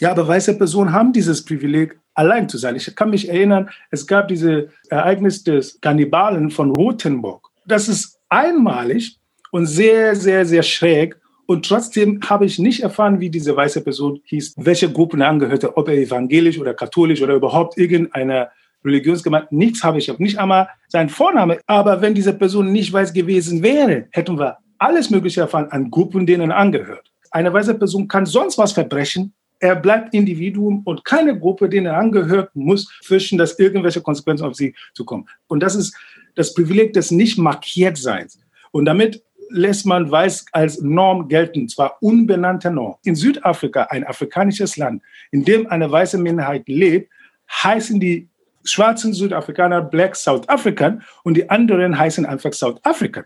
Ja, 0.00 0.10
aber 0.12 0.28
weiße 0.28 0.56
Personen 0.56 0.92
haben 0.92 1.12
dieses 1.12 1.44
Privileg, 1.44 1.98
allein 2.14 2.48
zu 2.48 2.58
sein. 2.58 2.76
Ich 2.76 2.94
kann 2.94 3.10
mich 3.10 3.28
erinnern, 3.28 3.70
es 3.90 4.06
gab 4.06 4.28
dieses 4.28 4.70
Ereignis 4.90 5.44
des 5.44 5.80
Kannibalen 5.80 6.50
von 6.50 6.74
Rothenburg. 6.74 7.48
Das 7.64 7.88
ist 7.88 8.18
einmalig 8.28 9.18
und 9.52 9.66
sehr, 9.66 10.16
sehr, 10.16 10.44
sehr 10.44 10.62
schräg. 10.62 11.16
Und 11.46 11.66
trotzdem 11.66 12.20
habe 12.28 12.44
ich 12.44 12.58
nicht 12.58 12.82
erfahren, 12.82 13.20
wie 13.20 13.30
diese 13.30 13.56
weiße 13.56 13.82
Person 13.82 14.20
hieß, 14.24 14.54
welche 14.58 14.92
Gruppe 14.92 15.18
er 15.18 15.28
angehörte, 15.28 15.76
ob 15.76 15.88
er 15.88 15.94
evangelisch 15.94 16.58
oder 16.58 16.74
katholisch 16.74 17.22
oder 17.22 17.34
überhaupt 17.34 17.78
irgendeiner 17.78 18.50
Religionsgemeinde. 18.84 19.48
Nichts 19.50 19.82
habe 19.82 19.98
ich, 19.98 20.18
nicht 20.18 20.38
einmal 20.38 20.68
sein 20.88 21.08
Vorname. 21.08 21.60
Aber 21.66 22.00
wenn 22.02 22.14
diese 22.14 22.34
Person 22.34 22.70
nicht 22.72 22.92
weiß 22.92 23.12
gewesen 23.12 23.62
wäre, 23.62 24.06
hätten 24.10 24.38
wir 24.38 24.58
alles 24.78 25.10
Mögliche 25.10 25.40
erfahren 25.40 25.70
an 25.70 25.90
Gruppen, 25.90 26.26
denen 26.26 26.50
er 26.50 26.56
angehört. 26.56 27.10
Eine 27.30 27.52
weiße 27.52 27.74
Person 27.74 28.08
kann 28.08 28.26
sonst 28.26 28.58
was 28.58 28.72
verbrechen, 28.72 29.32
er 29.60 29.76
bleibt 29.76 30.14
Individuum 30.14 30.82
und 30.84 31.04
keine 31.04 31.38
Gruppe, 31.38 31.68
denen 31.68 31.86
er 31.86 31.96
angehört, 31.96 32.54
muss 32.54 32.90
fürchten, 33.02 33.38
dass 33.38 33.58
irgendwelche 33.58 34.00
Konsequenzen 34.00 34.44
auf 34.44 34.54
sie 34.54 34.74
zukommen. 34.94 35.28
Und 35.48 35.60
das 35.60 35.74
ist 35.74 35.96
das 36.34 36.54
Privileg 36.54 36.92
des 36.92 37.10
Nicht-Markiertseins. 37.10 38.38
Und 38.70 38.84
damit 38.84 39.22
lässt 39.50 39.86
man 39.86 40.10
Weiß 40.10 40.46
als 40.52 40.80
Norm 40.80 41.28
gelten, 41.28 41.68
zwar 41.68 41.96
unbenannte 42.02 42.70
Norm. 42.70 42.96
In 43.04 43.14
Südafrika, 43.14 43.84
ein 43.84 44.06
afrikanisches 44.06 44.76
Land, 44.76 45.02
in 45.30 45.44
dem 45.44 45.66
eine 45.66 45.90
weiße 45.90 46.18
Minderheit 46.18 46.68
lebt, 46.68 47.10
heißen 47.50 47.98
die 47.98 48.28
schwarzen 48.64 49.14
Südafrikaner 49.14 49.80
Black 49.80 50.14
South 50.14 50.48
African 50.48 51.02
und 51.24 51.34
die 51.36 51.48
anderen 51.48 51.98
heißen 51.98 52.26
einfach 52.26 52.52
South 52.52 52.78
African. 52.82 53.24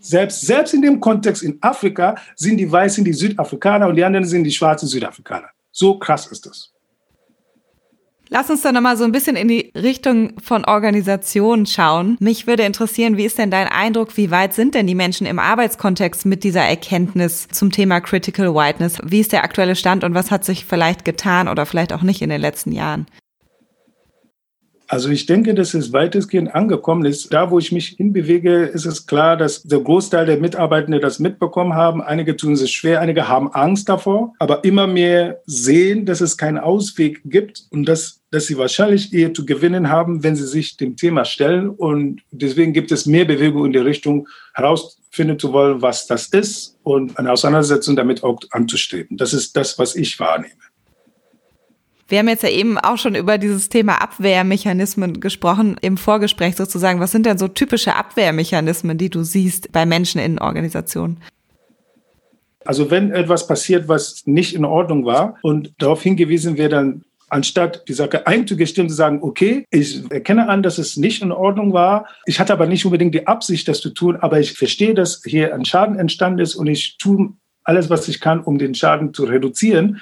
Selbst, 0.00 0.40
selbst 0.40 0.72
in 0.72 0.80
dem 0.80 0.98
Kontext 0.98 1.42
in 1.42 1.58
Afrika 1.60 2.16
sind 2.34 2.56
die 2.56 2.70
Weißen 2.70 3.04
die 3.04 3.12
Südafrikaner 3.12 3.86
und 3.86 3.96
die 3.96 4.04
anderen 4.04 4.24
sind 4.24 4.44
die 4.44 4.50
schwarzen 4.50 4.88
Südafrikaner. 4.88 5.50
So 5.72 5.98
krass 5.98 6.26
ist 6.26 6.46
es. 6.46 6.72
Lass 8.32 8.48
uns 8.48 8.62
dann 8.62 8.76
nochmal 8.76 8.96
so 8.96 9.02
ein 9.02 9.10
bisschen 9.10 9.34
in 9.34 9.48
die 9.48 9.72
Richtung 9.74 10.40
von 10.40 10.64
Organisationen 10.64 11.66
schauen. 11.66 12.16
Mich 12.20 12.46
würde 12.46 12.62
interessieren, 12.62 13.16
wie 13.16 13.24
ist 13.24 13.38
denn 13.38 13.50
dein 13.50 13.66
Eindruck, 13.66 14.16
wie 14.16 14.30
weit 14.30 14.54
sind 14.54 14.76
denn 14.76 14.86
die 14.86 14.94
Menschen 14.94 15.26
im 15.26 15.40
Arbeitskontext 15.40 16.26
mit 16.26 16.44
dieser 16.44 16.62
Erkenntnis 16.62 17.48
zum 17.48 17.72
Thema 17.72 18.00
Critical 18.00 18.54
Whiteness? 18.54 18.98
Wie 19.04 19.18
ist 19.18 19.32
der 19.32 19.42
aktuelle 19.42 19.74
Stand 19.74 20.04
und 20.04 20.14
was 20.14 20.30
hat 20.30 20.44
sich 20.44 20.64
vielleicht 20.64 21.04
getan 21.04 21.48
oder 21.48 21.66
vielleicht 21.66 21.92
auch 21.92 22.02
nicht 22.02 22.22
in 22.22 22.30
den 22.30 22.40
letzten 22.40 22.70
Jahren? 22.70 23.06
Also 24.90 25.08
ich 25.08 25.24
denke, 25.24 25.54
dass 25.54 25.72
es 25.72 25.92
weitestgehend 25.92 26.52
angekommen 26.52 27.04
ist. 27.04 27.32
Da, 27.32 27.52
wo 27.52 27.60
ich 27.60 27.70
mich 27.70 27.90
hinbewege, 27.90 28.64
ist 28.64 28.86
es 28.86 29.06
klar, 29.06 29.36
dass 29.36 29.62
der 29.62 29.78
Großteil 29.78 30.26
der 30.26 30.38
Mitarbeitenden 30.38 31.00
das 31.00 31.20
mitbekommen 31.20 31.74
haben. 31.74 32.02
Einige 32.02 32.36
tun 32.36 32.54
es 32.54 32.68
schwer, 32.72 33.00
einige 33.00 33.28
haben 33.28 33.52
Angst 33.52 33.88
davor, 33.88 34.34
aber 34.40 34.64
immer 34.64 34.88
mehr 34.88 35.42
sehen, 35.46 36.06
dass 36.06 36.20
es 36.20 36.36
keinen 36.36 36.58
Ausweg 36.58 37.20
gibt 37.24 37.66
und 37.70 37.84
dass, 37.84 38.20
dass 38.32 38.46
sie 38.46 38.58
wahrscheinlich 38.58 39.14
eher 39.14 39.32
zu 39.32 39.46
gewinnen 39.46 39.90
haben, 39.90 40.24
wenn 40.24 40.34
sie 40.34 40.48
sich 40.48 40.76
dem 40.76 40.96
Thema 40.96 41.24
stellen. 41.24 41.70
Und 41.70 42.22
deswegen 42.32 42.72
gibt 42.72 42.90
es 42.90 43.06
mehr 43.06 43.26
Bewegung 43.26 43.66
in 43.66 43.72
die 43.72 43.78
Richtung, 43.78 44.26
herausfinden 44.54 45.38
zu 45.38 45.52
wollen, 45.52 45.82
was 45.82 46.08
das 46.08 46.26
ist 46.30 46.76
und 46.82 47.16
eine 47.16 47.30
Auseinandersetzung 47.30 47.94
damit 47.94 48.24
auch 48.24 48.40
anzustreben. 48.50 49.16
Das 49.16 49.34
ist 49.34 49.56
das, 49.56 49.78
was 49.78 49.94
ich 49.94 50.18
wahrnehme. 50.18 50.54
Wir 52.10 52.18
haben 52.18 52.28
jetzt 52.28 52.42
ja 52.42 52.48
eben 52.48 52.76
auch 52.76 52.98
schon 52.98 53.14
über 53.14 53.38
dieses 53.38 53.68
Thema 53.68 54.02
Abwehrmechanismen 54.02 55.20
gesprochen, 55.20 55.76
im 55.80 55.96
Vorgespräch 55.96 56.56
sozusagen. 56.56 56.98
Was 56.98 57.12
sind 57.12 57.24
denn 57.24 57.38
so 57.38 57.46
typische 57.46 57.94
Abwehrmechanismen, 57.94 58.98
die 58.98 59.10
du 59.10 59.22
siehst 59.22 59.70
bei 59.70 59.86
Menschen 59.86 60.20
in 60.20 60.40
Organisationen? 60.40 61.18
Also 62.64 62.90
wenn 62.90 63.12
etwas 63.12 63.46
passiert, 63.46 63.86
was 63.86 64.26
nicht 64.26 64.54
in 64.54 64.64
Ordnung 64.64 65.06
war 65.06 65.36
und 65.42 65.72
darauf 65.78 66.02
hingewiesen 66.02 66.58
wird, 66.58 66.72
dann 66.72 67.04
anstatt 67.28 67.84
die 67.86 67.92
Sache 67.92 68.26
einzugestehen 68.26 68.88
zu 68.88 68.94
sagen, 68.96 69.20
okay, 69.22 69.64
ich 69.70 70.02
erkenne 70.10 70.48
an, 70.48 70.64
dass 70.64 70.78
es 70.78 70.96
nicht 70.96 71.22
in 71.22 71.30
Ordnung 71.30 71.72
war. 71.72 72.08
Ich 72.26 72.40
hatte 72.40 72.52
aber 72.52 72.66
nicht 72.66 72.84
unbedingt 72.84 73.14
die 73.14 73.28
Absicht, 73.28 73.68
das 73.68 73.80
zu 73.80 73.90
tun, 73.90 74.16
aber 74.16 74.40
ich 74.40 74.54
verstehe, 74.54 74.94
dass 74.94 75.22
hier 75.24 75.54
ein 75.54 75.64
Schaden 75.64 75.96
entstanden 75.96 76.40
ist 76.40 76.56
und 76.56 76.66
ich 76.66 76.98
tue 76.98 77.34
alles, 77.62 77.88
was 77.88 78.08
ich 78.08 78.20
kann, 78.20 78.40
um 78.40 78.58
den 78.58 78.74
Schaden 78.74 79.14
zu 79.14 79.24
reduzieren. 79.24 80.00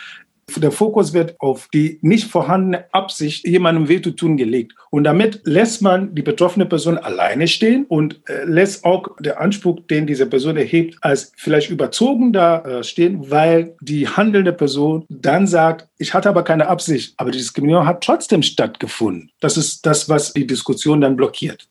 Der 0.57 0.73
Fokus 0.73 1.13
wird 1.13 1.37
auf 1.41 1.69
die 1.73 1.99
nicht 2.01 2.31
vorhandene 2.31 2.93
Absicht, 2.93 3.47
jemandem 3.47 3.89
weh 3.89 4.01
zu 4.01 4.13
tun, 4.13 4.37
gelegt. 4.37 4.75
Und 4.91 5.05
damit 5.05 5.43
lässt 5.45 5.83
man 5.83 6.15
die 6.15 6.23
betroffene 6.23 6.67
Person 6.67 6.97
alleine 6.99 7.47
stehen 7.49 7.85
und 7.89 8.21
äh, 8.29 8.45
lässt 8.45 8.85
auch 8.85 9.09
der 9.21 9.41
Anspruch, 9.41 9.81
den 9.91 10.07
diese 10.07 10.27
Person 10.27 10.57
erhebt, 10.57 10.97
als 11.03 11.33
vielleicht 11.37 11.71
überzogen 11.71 12.33
da 12.33 12.61
äh, 12.61 12.85
stehen, 12.85 13.31
weil 13.31 13.77
die 13.81 14.09
handelnde 14.09 14.53
Person 14.53 15.05
dann 15.09 15.47
sagt, 15.47 15.89
ich 15.99 16.15
hatte 16.15 16.29
aber 16.29 16.43
keine 16.43 16.69
Absicht, 16.69 17.15
aber 17.19 17.31
die 17.31 17.39
Diskriminierung 17.39 17.87
hat 17.87 18.03
trotzdem 18.03 18.43
stattgefunden. 18.43 19.31
Das 19.41 19.57
ist 19.57 19.85
das, 19.85 20.09
was 20.09 20.33
die 20.33 20.47
Diskussion 20.47 21.01
dann 21.01 21.17
blockiert. 21.17 21.69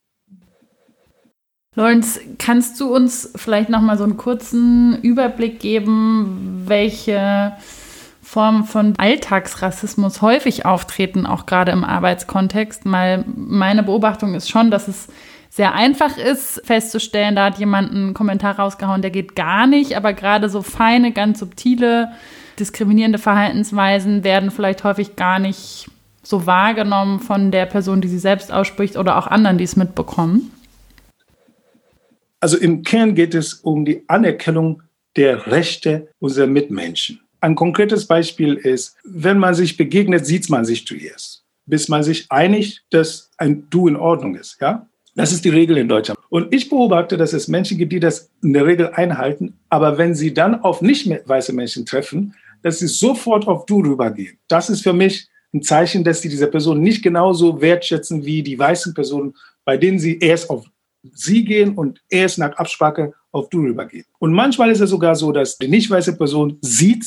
Lorenz, 1.77 2.19
kannst 2.39 2.79
du 2.79 2.91
uns 2.93 3.31
vielleicht 3.35 3.69
noch 3.69 3.81
mal 3.81 3.99
so 3.99 4.03
einen 4.03 4.17
kurzen 4.17 4.99
Überblick 5.03 5.59
geben, 5.59 6.63
welche 6.65 7.53
Formen 8.27 8.65
von 8.65 8.93
Alltagsrassismus 8.97 10.21
häufig 10.21 10.65
auftreten, 10.65 11.25
auch 11.25 11.45
gerade 11.45 11.71
im 11.71 11.85
Arbeitskontext. 11.85 12.85
Mal 12.85 13.23
meine 13.25 13.83
Beobachtung 13.83 14.35
ist 14.35 14.49
schon, 14.49 14.69
dass 14.69 14.89
es 14.89 15.07
sehr 15.49 15.73
einfach 15.73 16.17
ist, 16.17 16.61
festzustellen, 16.65 17.37
da 17.37 17.45
hat 17.45 17.57
jemand 17.57 17.89
einen 17.91 18.13
Kommentar 18.13 18.59
rausgehauen, 18.59 19.01
der 19.01 19.11
geht 19.11 19.37
gar 19.37 19.65
nicht, 19.65 19.95
aber 19.95 20.11
gerade 20.11 20.49
so 20.49 20.61
feine, 20.61 21.13
ganz 21.13 21.39
subtile, 21.39 22.11
diskriminierende 22.59 23.17
Verhaltensweisen 23.17 24.25
werden 24.25 24.51
vielleicht 24.51 24.83
häufig 24.83 25.15
gar 25.15 25.39
nicht 25.39 25.89
so 26.21 26.45
wahrgenommen 26.45 27.21
von 27.21 27.51
der 27.51 27.65
Person, 27.65 28.01
die 28.01 28.09
sie 28.09 28.19
selbst 28.19 28.51
ausspricht 28.51 28.97
oder 28.97 29.17
auch 29.17 29.27
anderen, 29.27 29.57
die 29.57 29.63
es 29.63 29.77
mitbekommen. 29.77 30.51
Also 32.41 32.57
im 32.57 32.83
Kern 32.83 33.15
geht 33.15 33.33
es 33.33 33.53
um 33.53 33.85
die 33.85 34.03
Anerkennung 34.09 34.83
der 35.15 35.47
Rechte 35.47 36.09
unserer 36.19 36.47
Mitmenschen. 36.47 37.21
Ein 37.39 37.55
konkretes 37.55 38.05
Beispiel 38.05 38.55
ist, 38.55 38.95
wenn 39.03 39.37
man 39.37 39.53
sich 39.53 39.77
begegnet, 39.77 40.25
sieht 40.25 40.49
man 40.49 40.65
sich 40.65 40.85
zuerst, 40.85 41.43
bis 41.65 41.87
man 41.87 42.03
sich 42.03 42.25
einigt, 42.29 42.83
dass 42.89 43.29
ein 43.37 43.67
Du 43.69 43.87
in 43.87 43.95
Ordnung 43.95 44.35
ist. 44.35 44.57
Ja? 44.59 44.87
Das 45.15 45.31
ist 45.31 45.45
die 45.45 45.49
Regel 45.49 45.77
in 45.77 45.87
Deutschland. 45.87 46.19
Und 46.29 46.53
ich 46.53 46.69
beobachte, 46.69 47.17
dass 47.17 47.33
es 47.33 47.47
Menschen 47.47 47.77
gibt, 47.77 47.91
die 47.91 47.99
das 47.99 48.29
in 48.43 48.53
der 48.53 48.65
Regel 48.65 48.89
einhalten, 48.89 49.53
aber 49.69 49.97
wenn 49.97 50.15
sie 50.15 50.33
dann 50.33 50.61
auf 50.61 50.81
nicht 50.81 51.07
weiße 51.07 51.53
Menschen 51.53 51.85
treffen, 51.85 52.35
dass 52.61 52.79
sie 52.79 52.87
sofort 52.87 53.47
auf 53.47 53.65
Du 53.65 53.81
rübergehen. 53.81 54.37
Das 54.47 54.69
ist 54.69 54.81
für 54.81 54.93
mich 54.93 55.27
ein 55.53 55.61
Zeichen, 55.61 56.03
dass 56.03 56.21
sie 56.21 56.29
diese 56.29 56.47
Person 56.47 56.81
nicht 56.81 57.01
genauso 57.03 57.61
wertschätzen 57.61 58.25
wie 58.25 58.43
die 58.43 58.57
weißen 58.57 58.93
Personen, 58.93 59.35
bei 59.63 59.77
denen 59.77 59.99
sie 59.99 60.19
erst 60.19 60.49
auf 60.49 60.65
sie 61.13 61.43
gehen 61.43 61.75
und 61.75 62.01
erst 62.09 62.37
nach 62.37 62.55
Absprache 62.57 63.13
auf 63.31 63.49
du 63.49 63.61
rübergehen. 63.61 64.05
Und 64.19 64.33
manchmal 64.33 64.71
ist 64.71 64.81
es 64.81 64.89
sogar 64.89 65.15
so, 65.15 65.31
dass 65.31 65.57
die 65.57 65.67
nicht 65.67 65.89
weiße 65.89 66.17
Person 66.17 66.57
sieht 66.61 67.05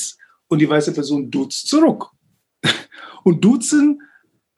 und 0.51 0.59
die 0.59 0.69
weiße 0.69 0.93
Person 0.93 1.31
duzt 1.31 1.69
zurück. 1.69 2.11
Und 3.23 3.43
duzen 3.45 4.03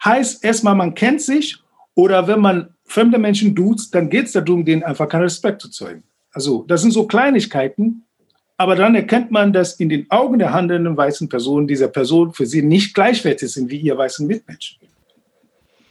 heißt 0.05 0.43
erstmal, 0.45 0.75
man 0.75 0.95
kennt 0.95 1.21
sich 1.21 1.59
oder 1.95 2.27
wenn 2.27 2.41
man 2.41 2.75
fremde 2.85 3.19
Menschen 3.19 3.55
duzt, 3.55 3.95
dann 3.95 4.11
geht 4.11 4.27
es 4.27 4.33
darum, 4.33 4.65
denen 4.65 4.83
einfach 4.83 5.09
keinen 5.09 5.23
Respekt 5.23 5.63
zu 5.63 5.69
zeigen. 5.69 6.03
Also 6.33 6.65
das 6.67 6.83
sind 6.83 6.93
so 6.93 7.07
Kleinigkeiten, 7.07 8.05
aber 8.57 8.75
dann 8.75 8.95
erkennt 8.95 9.31
man, 9.31 9.53
dass 9.53 9.75
in 9.75 9.89
den 9.89 10.11
Augen 10.11 10.39
der 10.39 10.53
handelnden 10.53 10.97
weißen 10.97 11.29
Person 11.29 11.67
dieser 11.67 11.89
Person 11.89 12.33
für 12.33 12.47
sie 12.47 12.63
nicht 12.63 12.95
gleichwertig 12.95 13.53
sind 13.53 13.71
wie 13.71 13.81
ihr 13.81 13.97
weißen 13.97 14.27
Mitmenschen. 14.27 14.79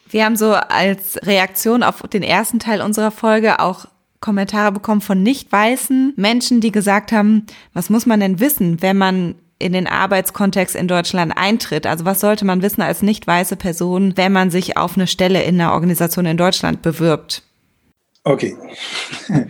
Wir 0.09 0.25
haben 0.25 0.35
so 0.35 0.53
als 0.53 1.19
Reaktion 1.23 1.83
auf 1.83 2.01
den 2.01 2.23
ersten 2.23 2.59
Teil 2.59 2.81
unserer 2.81 3.11
Folge 3.11 3.59
auch 3.59 3.85
Kommentare 4.19 4.71
bekommen 4.71 5.01
von 5.01 5.21
nicht 5.21 5.51
weißen 5.51 6.13
Menschen, 6.15 6.61
die 6.61 6.71
gesagt 6.71 7.11
haben, 7.11 7.45
was 7.73 7.89
muss 7.89 8.05
man 8.05 8.19
denn 8.19 8.39
wissen, 8.39 8.81
wenn 8.81 8.97
man 8.97 9.35
in 9.61 9.73
den 9.73 9.87
Arbeitskontext 9.87 10.75
in 10.75 10.87
Deutschland 10.87 11.33
eintritt? 11.35 11.87
Also 11.87 12.05
was 12.05 12.19
sollte 12.19 12.45
man 12.45 12.61
wissen 12.61 12.81
als 12.81 13.01
nicht 13.01 13.27
weiße 13.27 13.55
Person, 13.55 14.17
wenn 14.17 14.31
man 14.31 14.49
sich 14.51 14.77
auf 14.77 14.95
eine 14.95 15.07
Stelle 15.07 15.43
in 15.43 15.59
einer 15.59 15.73
Organisation 15.73 16.25
in 16.25 16.37
Deutschland 16.37 16.81
bewirbt? 16.81 17.43
Okay. 18.23 18.55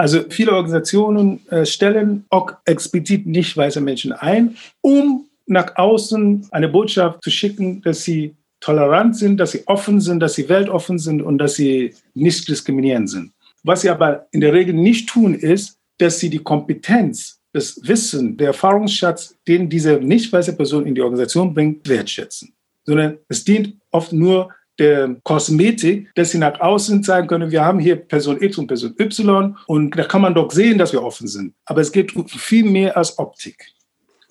Also 0.00 0.20
viele 0.28 0.52
Organisationen 0.52 1.40
äh, 1.48 1.66
stellen 1.66 2.24
auch 2.30 2.52
explizit 2.66 3.26
nicht 3.26 3.56
weiße 3.56 3.80
Menschen 3.80 4.12
ein, 4.12 4.56
um 4.80 5.26
nach 5.48 5.74
außen 5.74 6.46
eine 6.52 6.68
Botschaft 6.68 7.24
zu 7.24 7.30
schicken, 7.30 7.82
dass 7.82 8.04
sie 8.04 8.36
tolerant 8.60 9.16
sind, 9.16 9.38
dass 9.38 9.50
sie 9.50 9.66
offen 9.66 10.00
sind, 10.00 10.20
dass 10.20 10.34
sie 10.34 10.48
weltoffen 10.48 11.00
sind 11.00 11.20
und 11.20 11.38
dass 11.38 11.54
sie 11.54 11.94
nicht 12.14 12.48
diskriminierend 12.48 13.10
sind. 13.10 13.32
Was 13.64 13.80
sie 13.80 13.90
aber 13.90 14.28
in 14.30 14.40
der 14.40 14.52
Regel 14.52 14.74
nicht 14.74 15.08
tun, 15.08 15.34
ist, 15.34 15.78
dass 15.98 16.20
sie 16.20 16.30
die 16.30 16.38
Kompetenz 16.38 17.37
das 17.52 17.80
Wissen, 17.82 18.36
der 18.36 18.48
Erfahrungsschatz, 18.48 19.36
den 19.46 19.68
diese 19.68 19.94
nicht 19.94 20.32
weiße 20.32 20.56
Person 20.56 20.86
in 20.86 20.94
die 20.94 21.00
Organisation 21.00 21.54
bringt, 21.54 21.88
wertschätzen. 21.88 22.54
Sondern 22.84 23.18
es 23.28 23.44
dient 23.44 23.76
oft 23.90 24.12
nur 24.12 24.50
der 24.78 25.16
Kosmetik, 25.24 26.10
dass 26.14 26.30
sie 26.30 26.38
nach 26.38 26.60
außen 26.60 27.02
zeigen 27.02 27.26
können, 27.26 27.50
wir 27.50 27.64
haben 27.64 27.80
hier 27.80 27.96
Person 27.96 28.40
X 28.40 28.58
und 28.58 28.68
Person 28.68 28.94
Y 28.98 29.56
und 29.66 29.98
da 29.98 30.04
kann 30.04 30.22
man 30.22 30.34
doch 30.34 30.50
sehen, 30.52 30.78
dass 30.78 30.92
wir 30.92 31.02
offen 31.02 31.26
sind. 31.26 31.54
Aber 31.64 31.80
es 31.80 31.90
geht 31.90 32.14
um 32.14 32.28
viel 32.28 32.64
mehr 32.64 32.96
als 32.96 33.18
Optik. 33.18 33.72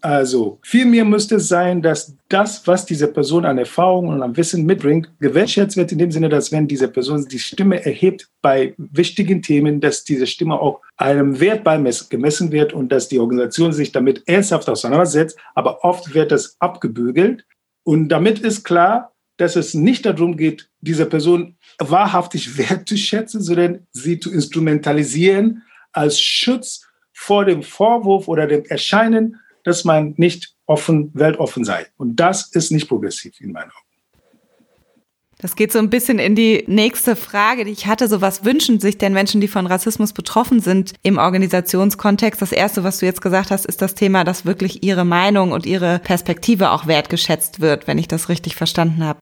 Also 0.07 0.57
vielmehr 0.63 1.03
müsste 1.03 1.35
es 1.35 1.49
sein, 1.49 1.81
dass 1.81 2.15
das, 2.29 2.65
was 2.65 2.85
diese 2.85 3.09
Person 3.09 3.43
an 3.43 3.57
Erfahrung 3.57 4.07
und 4.07 4.23
an 4.23 4.37
Wissen 4.37 4.65
mitbringt, 4.65 5.11
gewertschätzt 5.19 5.75
wird, 5.75 5.91
in 5.91 5.97
dem 5.97 6.11
Sinne, 6.11 6.29
dass 6.29 6.49
wenn 6.53 6.65
diese 6.65 6.87
Person 6.87 7.27
die 7.27 7.39
Stimme 7.39 7.83
erhebt 7.85 8.29
bei 8.41 8.73
wichtigen 8.77 9.41
Themen, 9.41 9.81
dass 9.81 10.05
diese 10.05 10.25
Stimme 10.25 10.61
auch 10.61 10.79
einem 10.95 11.41
Wert 11.41 11.65
beigemessen 11.65 12.53
wird 12.53 12.71
und 12.71 12.89
dass 12.89 13.09
die 13.09 13.19
Organisation 13.19 13.73
sich 13.73 13.91
damit 13.91 14.23
ernsthaft 14.29 14.69
auseinandersetzt. 14.69 15.37
Aber 15.55 15.83
oft 15.83 16.13
wird 16.13 16.31
das 16.31 16.55
abgebügelt. 16.59 17.45
Und 17.83 18.07
damit 18.07 18.39
ist 18.39 18.63
klar, 18.63 19.11
dass 19.35 19.57
es 19.57 19.73
nicht 19.73 20.05
darum 20.05 20.37
geht, 20.37 20.69
diese 20.79 21.05
Person 21.05 21.57
wahrhaftig 21.79 22.57
wertzuschätzen, 22.69 23.41
sondern 23.41 23.85
sie 23.91 24.21
zu 24.21 24.31
instrumentalisieren 24.31 25.63
als 25.91 26.17
Schutz 26.17 26.87
vor 27.11 27.43
dem 27.43 27.61
Vorwurf 27.61 28.29
oder 28.29 28.47
dem 28.47 28.63
Erscheinen 28.63 29.41
dass 29.67 29.83
man 29.83 30.13
nicht 30.17 30.55
offen, 30.65 31.11
weltoffen 31.13 31.65
sei. 31.65 31.87
Und 31.97 32.15
das 32.15 32.47
ist 32.47 32.71
nicht 32.71 32.87
progressiv 32.87 33.39
in 33.41 33.51
meinen 33.51 33.69
Augen. 33.69 33.85
Das 35.39 35.55
geht 35.55 35.71
so 35.71 35.77
ein 35.77 35.91
bisschen 35.91 36.17
in 36.17 36.33
die 36.33 36.63
nächste 36.67 37.15
Frage, 37.15 37.63
die 37.65 37.71
ich 37.71 37.85
hatte. 37.85 38.07
So 38.07 38.21
was 38.21 38.43
wünschen 38.43 38.79
sich 38.79 38.97
denn 38.97 39.13
Menschen, 39.13 39.39
die 39.39 39.47
von 39.47 39.67
Rassismus 39.67 40.13
betroffen 40.13 40.61
sind 40.61 40.93
im 41.03 41.19
Organisationskontext? 41.19 42.41
Das 42.41 42.51
erste, 42.51 42.83
was 42.83 42.97
du 42.97 43.05
jetzt 43.05 43.21
gesagt 43.21 43.51
hast, 43.51 43.65
ist 43.65 43.81
das 43.81 43.93
Thema, 43.93 44.23
dass 44.23 44.45
wirklich 44.45 44.83
ihre 44.83 45.05
Meinung 45.05 45.51
und 45.51 45.67
ihre 45.67 45.99
Perspektive 45.99 46.71
auch 46.71 46.87
wertgeschätzt 46.87 47.59
wird, 47.59 47.85
wenn 47.85 47.99
ich 47.99 48.07
das 48.07 48.29
richtig 48.29 48.55
verstanden 48.55 49.03
habe. 49.03 49.19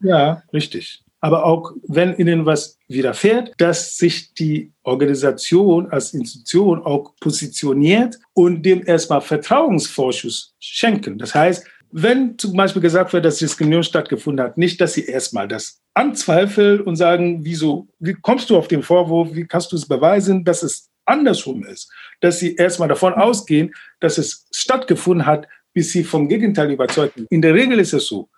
Ja, 0.00 0.42
richtig 0.52 1.03
aber 1.24 1.46
auch 1.46 1.72
wenn 1.88 2.14
ihnen 2.18 2.44
was 2.44 2.76
widerfährt, 2.86 3.54
dass 3.56 3.96
sich 3.96 4.34
die 4.34 4.74
Organisation 4.82 5.90
als 5.90 6.12
Institution 6.12 6.82
auch 6.82 7.14
positioniert 7.18 8.18
und 8.34 8.62
dem 8.62 8.86
erstmal 8.86 9.22
Vertrauensvorschuss 9.22 10.54
schenken. 10.60 11.16
Das 11.16 11.34
heißt, 11.34 11.66
wenn 11.92 12.36
zum 12.36 12.52
Beispiel 12.52 12.82
gesagt 12.82 13.14
wird, 13.14 13.24
dass 13.24 13.38
Diskriminierung 13.38 13.84
stattgefunden 13.84 14.44
hat, 14.44 14.58
nicht, 14.58 14.82
dass 14.82 14.92
sie 14.92 15.06
erstmal 15.06 15.48
das 15.48 15.80
anzweifeln 15.94 16.82
und 16.82 16.96
sagen, 16.96 17.42
wieso, 17.42 17.88
wie 18.00 18.12
kommst 18.12 18.50
du 18.50 18.58
auf 18.58 18.68
den 18.68 18.82
Vorwurf, 18.82 19.30
wie 19.32 19.46
kannst 19.46 19.72
du 19.72 19.76
es 19.76 19.88
beweisen, 19.88 20.44
dass 20.44 20.62
es 20.62 20.90
andersrum 21.06 21.64
ist, 21.64 21.90
dass 22.20 22.38
sie 22.38 22.54
erstmal 22.54 22.88
davon 22.90 23.14
ausgehen, 23.14 23.74
dass 23.98 24.18
es 24.18 24.46
stattgefunden 24.52 25.24
hat, 25.24 25.48
bis 25.72 25.90
sie 25.90 26.04
vom 26.04 26.28
Gegenteil 26.28 26.70
überzeugt 26.70 27.14
sind. 27.14 27.30
In 27.30 27.40
der 27.40 27.54
Regel 27.54 27.80
ist 27.80 27.94
es 27.94 28.08
so, 28.08 28.28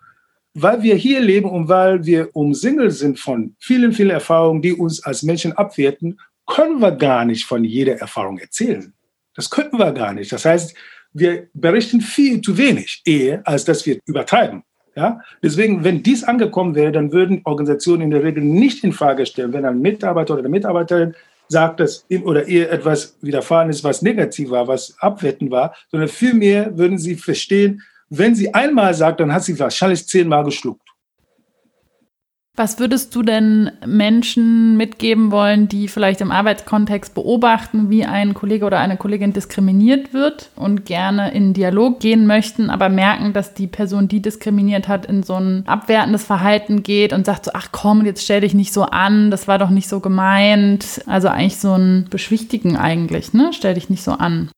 weil 0.59 0.81
wir 0.81 0.95
hier 0.95 1.19
leben 1.19 1.49
und 1.49 1.69
weil 1.69 2.05
wir 2.05 2.35
umsingelt 2.35 2.93
sind 2.93 3.19
von 3.19 3.55
vielen, 3.59 3.93
vielen 3.93 4.09
Erfahrungen, 4.09 4.61
die 4.61 4.73
uns 4.73 5.03
als 5.03 5.21
Menschen 5.21 5.53
abwerten, 5.53 6.19
können 6.47 6.79
wir 6.79 6.91
gar 6.91 7.25
nicht 7.25 7.45
von 7.45 7.63
jeder 7.63 7.97
Erfahrung 7.97 8.39
erzählen. 8.39 8.93
Das 9.35 9.51
könnten 9.51 9.77
wir 9.77 9.91
gar 9.91 10.13
nicht. 10.13 10.31
Das 10.31 10.45
heißt, 10.45 10.75
wir 11.13 11.47
berichten 11.53 12.01
viel 12.01 12.41
zu 12.41 12.57
wenig, 12.57 13.03
eher 13.05 13.41
als 13.45 13.65
dass 13.65 13.85
wir 13.85 13.99
übertreiben. 14.05 14.63
Ja? 14.95 15.21
Deswegen, 15.43 15.83
wenn 15.83 16.01
dies 16.01 16.23
angekommen 16.23 16.73
wäre, 16.73 16.91
dann 16.91 17.11
würden 17.11 17.41
Organisationen 17.43 18.03
in 18.03 18.11
der 18.11 18.23
Regel 18.23 18.43
nicht 18.43 18.83
in 18.83 18.93
Frage 18.93 19.27
stellen, 19.27 19.53
wenn 19.53 19.65
ein 19.65 19.79
Mitarbeiter 19.79 20.33
oder 20.33 20.41
eine 20.41 20.49
Mitarbeiterin 20.49 21.13
sagt, 21.49 21.79
dass 21.79 22.03
ihm 22.09 22.23
oder 22.23 22.47
ihr 22.47 22.71
etwas 22.71 23.15
widerfahren 23.21 23.69
ist, 23.69 23.83
was 23.83 24.01
negativ 24.01 24.49
war, 24.49 24.67
was 24.67 24.95
abwertend 24.99 25.51
war, 25.51 25.75
sondern 25.91 26.09
vielmehr 26.09 26.77
würden 26.77 26.97
sie 26.97 27.15
verstehen, 27.15 27.83
wenn 28.09 28.35
sie 28.35 28.53
einmal 28.53 28.93
sagt, 28.93 29.19
dann 29.19 29.33
hat 29.33 29.43
sie 29.43 29.57
wahrscheinlich 29.59 30.07
zehnmal 30.07 30.43
geschluckt. 30.43 30.87
Was 32.59 32.79
würdest 32.79 33.13
du 33.13 33.21
denn 33.21 33.69
Menschen 33.85 34.77
mitgeben 34.77 35.29
wollen, 35.29 35.67
die 35.67 35.87
vielleicht 35.87 36.21
im 36.21 36.31
Arbeitskontext 36.31 37.13
beobachten, 37.13 37.91
wie 37.91 38.03
ein 38.03 38.33
Kollege 38.33 38.65
oder 38.65 38.79
eine 38.79 38.97
Kollegin 38.97 39.31
diskriminiert 39.31 40.11
wird 40.11 40.49
und 40.55 40.83
gerne 40.83 41.31
in 41.35 41.53
Dialog 41.53 41.99
gehen 41.99 42.25
möchten, 42.25 42.71
aber 42.71 42.89
merken, 42.89 43.31
dass 43.31 43.53
die 43.53 43.67
Person, 43.67 44.07
die 44.07 44.23
diskriminiert 44.23 44.87
hat, 44.87 45.05
in 45.05 45.21
so 45.21 45.35
ein 45.35 45.67
abwertendes 45.67 46.23
Verhalten 46.23 46.81
geht 46.81 47.13
und 47.13 47.27
sagt 47.27 47.45
so, 47.45 47.51
ach 47.53 47.67
komm, 47.71 48.03
jetzt 48.07 48.23
stell 48.23 48.41
dich 48.41 48.55
nicht 48.55 48.73
so 48.73 48.85
an, 48.85 49.29
das 49.29 49.47
war 49.47 49.59
doch 49.59 49.69
nicht 49.69 49.87
so 49.87 49.99
gemeint. 49.99 51.03
Also 51.05 51.27
eigentlich 51.27 51.59
so 51.59 51.75
ein 51.75 52.07
Beschwichtigen 52.09 52.75
eigentlich, 52.75 53.33
ne? 53.33 53.51
Stell 53.53 53.75
dich 53.75 53.91
nicht 53.91 54.01
so 54.01 54.13
an. 54.13 54.49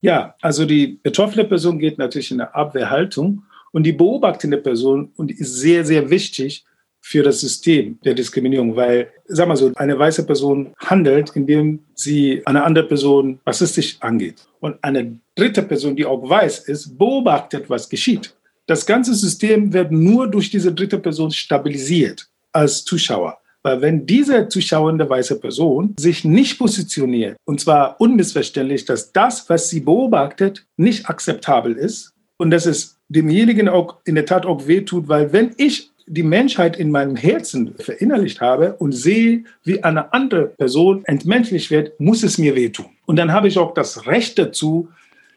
Ja, 0.00 0.34
also 0.40 0.64
die 0.64 0.98
betroffene 1.02 1.44
Person 1.44 1.78
geht 1.78 1.98
natürlich 1.98 2.30
in 2.30 2.40
eine 2.40 2.54
Abwehrhaltung 2.54 3.42
und 3.72 3.84
die 3.84 3.92
beobachtende 3.92 4.56
Person 4.56 5.12
und 5.16 5.30
ist 5.30 5.56
sehr, 5.56 5.84
sehr 5.84 6.08
wichtig 6.10 6.64
für 7.02 7.22
das 7.22 7.40
System 7.40 7.98
der 8.04 8.14
Diskriminierung, 8.14 8.76
weil, 8.76 9.10
sag 9.26 9.48
mal 9.48 9.56
so, 9.56 9.72
eine 9.76 9.98
weiße 9.98 10.26
Person 10.26 10.74
handelt, 10.78 11.30
indem 11.34 11.80
sie 11.94 12.42
eine 12.44 12.62
andere 12.62 12.86
Person 12.86 13.40
rassistisch 13.46 13.96
angeht. 14.00 14.46
Und 14.60 14.76
eine 14.82 15.18
dritte 15.34 15.62
Person, 15.62 15.96
die 15.96 16.04
auch 16.04 16.28
weiß 16.28 16.60
ist, 16.68 16.98
beobachtet, 16.98 17.70
was 17.70 17.88
geschieht. 17.88 18.34
Das 18.66 18.84
ganze 18.84 19.14
System 19.14 19.72
wird 19.72 19.90
nur 19.90 20.28
durch 20.28 20.50
diese 20.50 20.72
dritte 20.72 20.98
Person 20.98 21.30
stabilisiert 21.30 22.28
als 22.52 22.84
Zuschauer. 22.84 23.39
Weil 23.62 23.82
wenn 23.82 24.06
diese 24.06 24.48
zuschauende 24.48 25.08
weiße 25.08 25.38
Person 25.38 25.94
sich 25.98 26.24
nicht 26.24 26.58
positioniert, 26.58 27.36
und 27.44 27.60
zwar 27.60 28.00
unmissverständlich, 28.00 28.84
dass 28.84 29.12
das, 29.12 29.48
was 29.48 29.68
sie 29.68 29.80
beobachtet, 29.80 30.66
nicht 30.76 31.08
akzeptabel 31.08 31.74
ist 31.74 32.12
und 32.38 32.50
dass 32.50 32.66
es 32.66 32.98
demjenigen 33.08 33.68
auch 33.68 33.96
in 34.04 34.14
der 34.14 34.24
Tat 34.24 34.46
auch 34.46 34.66
wehtut, 34.66 35.08
weil 35.08 35.32
wenn 35.32 35.50
ich 35.58 35.90
die 36.06 36.22
Menschheit 36.22 36.76
in 36.76 36.90
meinem 36.90 37.14
Herzen 37.14 37.74
verinnerlicht 37.78 38.40
habe 38.40 38.74
und 38.74 38.92
sehe, 38.92 39.44
wie 39.62 39.84
eine 39.84 40.12
andere 40.12 40.46
Person 40.46 41.04
entmenschlich 41.04 41.70
wird, 41.70 41.98
muss 42.00 42.24
es 42.24 42.36
mir 42.36 42.56
wehtun. 42.56 42.86
Und 43.06 43.16
dann 43.16 43.32
habe 43.32 43.46
ich 43.46 43.58
auch 43.58 43.74
das 43.74 44.06
Recht 44.06 44.38
dazu, 44.38 44.88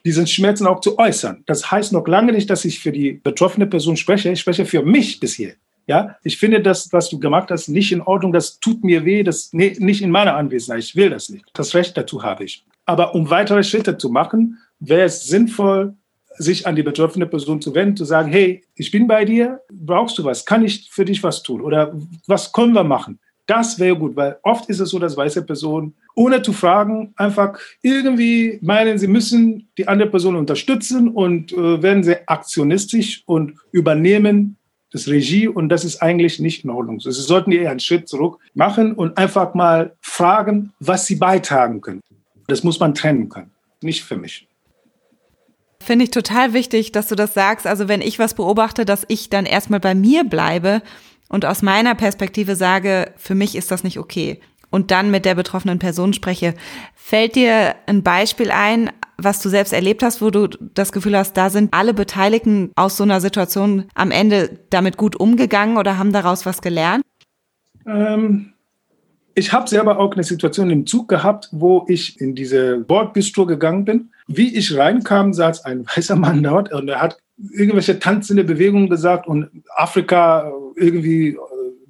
diesen 0.05 0.27
Schmerzen 0.27 0.67
auch 0.67 0.81
zu 0.81 0.97
äußern. 0.97 1.43
Das 1.45 1.71
heißt 1.71 1.93
noch 1.93 2.07
lange 2.07 2.33
nicht, 2.33 2.49
dass 2.49 2.65
ich 2.65 2.79
für 2.79 2.91
die 2.91 3.13
betroffene 3.13 3.67
Person 3.67 3.97
spreche. 3.97 4.31
Ich 4.31 4.39
spreche 4.39 4.65
für 4.65 4.83
mich 4.83 5.19
bisher. 5.19 5.53
Ja, 5.85 6.15
ich 6.23 6.37
finde 6.37 6.61
das, 6.61 6.93
was 6.93 7.09
du 7.09 7.19
gemacht 7.19 7.51
hast, 7.51 7.67
nicht 7.67 7.91
in 7.91 8.01
Ordnung. 8.01 8.31
Das 8.31 8.59
tut 8.59 8.83
mir 8.83 9.03
weh. 9.05 9.23
Das 9.23 9.51
nee, 9.51 9.75
nicht 9.79 10.01
in 10.01 10.11
meiner 10.11 10.35
Anwesenheit. 10.35 10.83
Ich 10.83 10.95
will 10.95 11.09
das 11.09 11.29
nicht. 11.29 11.45
Das 11.53 11.75
Recht 11.75 11.97
dazu 11.97 12.23
habe 12.23 12.45
ich. 12.45 12.65
Aber 12.85 13.15
um 13.15 13.29
weitere 13.29 13.63
Schritte 13.63 13.97
zu 13.97 14.09
machen, 14.09 14.59
wäre 14.79 15.03
es 15.03 15.25
sinnvoll, 15.25 15.95
sich 16.37 16.65
an 16.65 16.75
die 16.75 16.83
betroffene 16.83 17.27
Person 17.27 17.61
zu 17.61 17.75
wenden, 17.75 17.97
zu 17.97 18.05
sagen, 18.05 18.31
hey, 18.31 18.63
ich 18.75 18.91
bin 18.91 19.07
bei 19.07 19.23
dir, 19.25 19.61
brauchst 19.71 20.17
du 20.17 20.23
was? 20.23 20.45
Kann 20.45 20.63
ich 20.63 20.89
für 20.91 21.05
dich 21.05 21.21
was 21.23 21.43
tun? 21.43 21.61
Oder 21.61 21.95
was 22.27 22.51
können 22.51 22.73
wir 22.73 22.83
machen? 22.83 23.19
Das 23.45 23.77
wäre 23.77 23.97
gut, 23.97 24.15
weil 24.15 24.37
oft 24.41 24.69
ist 24.69 24.79
es 24.79 24.89
so, 24.89 24.99
dass 24.99 25.17
weiße 25.17 25.43
Personen, 25.43 25.95
ohne 26.15 26.41
zu 26.41 26.53
fragen, 26.53 27.13
einfach 27.17 27.59
irgendwie 27.81 28.57
meinen, 28.61 28.97
sie 28.97 29.07
müssen 29.07 29.67
die 29.77 29.87
andere 29.87 30.09
Person 30.09 30.37
unterstützen 30.37 31.09
und 31.09 31.51
äh, 31.51 31.81
werden 31.81 32.03
sehr 32.03 32.21
aktionistisch 32.27 33.23
und 33.25 33.55
übernehmen 33.71 34.57
das 34.93 35.07
Regie 35.07 35.47
und 35.47 35.69
das 35.69 35.83
ist 35.83 36.01
eigentlich 36.01 36.39
nicht 36.39 36.63
in 36.63 36.69
Ordnung. 36.69 36.99
Sie 36.99 37.11
sollten 37.11 37.51
eher 37.51 37.71
einen 37.71 37.79
Schritt 37.79 38.07
zurück 38.07 38.39
machen 38.53 38.93
und 38.93 39.17
einfach 39.17 39.55
mal 39.55 39.95
fragen, 40.01 40.71
was 40.79 41.07
sie 41.07 41.15
beitragen 41.15 41.81
können. 41.81 42.01
Das 42.47 42.63
muss 42.63 42.79
man 42.79 42.93
trennen 42.93 43.27
können, 43.27 43.51
nicht 43.81 44.03
für 44.03 44.15
mich. 44.15 44.47
Finde 45.81 46.05
ich 46.05 46.11
total 46.11 46.53
wichtig, 46.53 46.91
dass 46.91 47.07
du 47.07 47.15
das 47.15 47.33
sagst. 47.33 47.67
Also 47.67 47.87
wenn 47.87 48.01
ich 48.01 48.19
was 48.19 48.35
beobachte, 48.35 48.85
dass 48.85 49.03
ich 49.07 49.29
dann 49.29 49.45
erstmal 49.45 49.79
bei 49.79 49.95
mir 49.95 50.23
bleibe 50.23 50.81
und 51.27 51.45
aus 51.45 51.61
meiner 51.61 51.95
Perspektive 51.95 52.55
sage, 52.55 53.11
für 53.17 53.35
mich 53.35 53.55
ist 53.55 53.71
das 53.71 53.83
nicht 53.83 53.97
okay. 53.97 54.39
Und 54.73 54.89
dann 54.89 55.11
mit 55.11 55.23
der 55.23 55.35
betroffenen 55.35 55.77
Person 55.77 56.13
spreche. 56.13 56.55
Fällt 56.95 57.35
dir 57.35 57.75
ein 57.85 58.01
Beispiel 58.01 58.49
ein, 58.49 58.89
was 59.19 59.39
du 59.39 59.47
selbst 59.47 59.71
erlebt 59.71 60.01
hast, 60.01 60.19
wo 60.19 60.31
du 60.31 60.47
das 60.47 60.91
Gefühl 60.91 61.15
hast, 61.15 61.37
da 61.37 61.51
sind 61.51 61.71
alle 61.75 61.93
Beteiligten 61.93 62.71
aus 62.75 62.97
so 62.97 63.03
einer 63.03 63.21
Situation 63.21 63.85
am 63.93 64.09
Ende 64.09 64.61
damit 64.71 64.97
gut 64.97 65.15
umgegangen 65.15 65.77
oder 65.77 65.99
haben 65.99 66.11
daraus 66.11 66.47
was 66.47 66.63
gelernt? 66.63 67.03
Ähm, 67.85 68.53
ich 69.35 69.53
habe 69.53 69.69
selber 69.69 69.99
auch 69.99 70.13
eine 70.13 70.23
Situation 70.23 70.71
im 70.71 70.87
Zug 70.87 71.07
gehabt, 71.07 71.49
wo 71.51 71.85
ich 71.87 72.19
in 72.19 72.33
diese 72.33 72.79
Bordbistro 72.79 73.45
gegangen 73.45 73.85
bin. 73.85 74.09
Wie 74.25 74.57
ich 74.57 74.75
reinkam, 74.75 75.33
saß 75.33 75.65
ein 75.65 75.85
weißer 75.95 76.15
Mann 76.15 76.41
dort 76.41 76.73
und 76.73 76.89
er 76.89 76.99
hat 76.99 77.19
irgendwelche 77.51 77.99
tanzende 77.99 78.43
Bewegungen 78.43 78.89
gesagt 78.89 79.27
und 79.27 79.51
Afrika 79.75 80.51
irgendwie 80.75 81.37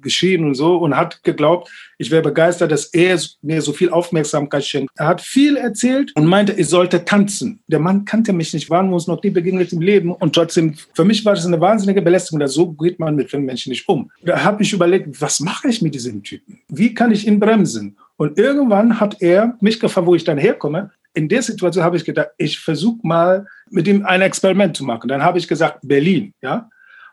geschehen 0.04 0.44
und 0.44 0.54
so 0.54 0.76
und 0.76 0.96
hat 0.96 1.24
geglaubt, 1.24 1.70
ich 1.98 2.10
wäre 2.10 2.22
begeistert, 2.22 2.72
dass 2.72 2.86
er 2.86 3.18
mir 3.42 3.62
so 3.62 3.72
viel 3.72 3.90
Aufmerksamkeit 3.90 4.64
schenkt. 4.64 4.92
Er 4.96 5.06
hat 5.06 5.20
viel 5.20 5.56
erzählt 5.56 6.12
und 6.14 6.26
meinte, 6.26 6.52
ich 6.52 6.68
sollte 6.68 7.04
tanzen. 7.04 7.60
Der 7.68 7.78
Mann 7.78 8.04
kannte 8.04 8.32
mich 8.32 8.52
nicht, 8.52 8.70
waren 8.70 8.92
uns 8.92 9.06
noch 9.06 9.22
nie 9.22 9.30
begegnet 9.30 9.72
im 9.72 9.80
Leben 9.80 10.12
und 10.12 10.34
trotzdem, 10.34 10.74
für 10.94 11.04
mich 11.04 11.24
war 11.24 11.34
das 11.34 11.46
eine 11.46 11.60
wahnsinnige 11.60 12.02
Belästigung. 12.02 12.46
So 12.46 12.72
geht 12.72 12.98
man 12.98 13.16
mit 13.16 13.30
fremden 13.30 13.46
Menschen 13.46 13.70
nicht 13.70 13.88
um. 13.88 14.10
Da 14.22 14.42
habe 14.42 14.62
ich 14.62 14.72
überlegt, 14.72 15.20
was 15.20 15.40
mache 15.40 15.68
ich 15.68 15.82
mit 15.82 15.94
diesem 15.94 16.22
Typen? 16.22 16.60
Wie 16.68 16.94
kann 16.94 17.12
ich 17.12 17.26
ihn 17.26 17.40
bremsen? 17.40 17.96
Und 18.16 18.38
irgendwann 18.38 19.00
hat 19.00 19.20
er 19.20 19.56
mich 19.60 19.80
gefragt, 19.80 20.06
wo 20.06 20.14
ich 20.14 20.24
dann 20.24 20.38
herkomme. 20.38 20.90
In 21.14 21.28
der 21.28 21.42
Situation 21.42 21.84
habe 21.84 21.96
ich 21.96 22.04
gedacht, 22.04 22.28
ich 22.38 22.58
versuche 22.58 22.98
mal 23.02 23.46
mit 23.70 23.86
ihm 23.88 24.04
ein 24.04 24.22
Experiment 24.22 24.76
zu 24.76 24.84
machen. 24.84 25.08
Dann 25.08 25.22
habe 25.22 25.38
ich 25.38 25.48
gesagt, 25.48 25.78
Berlin, 25.82 26.32
ja. 26.42 26.56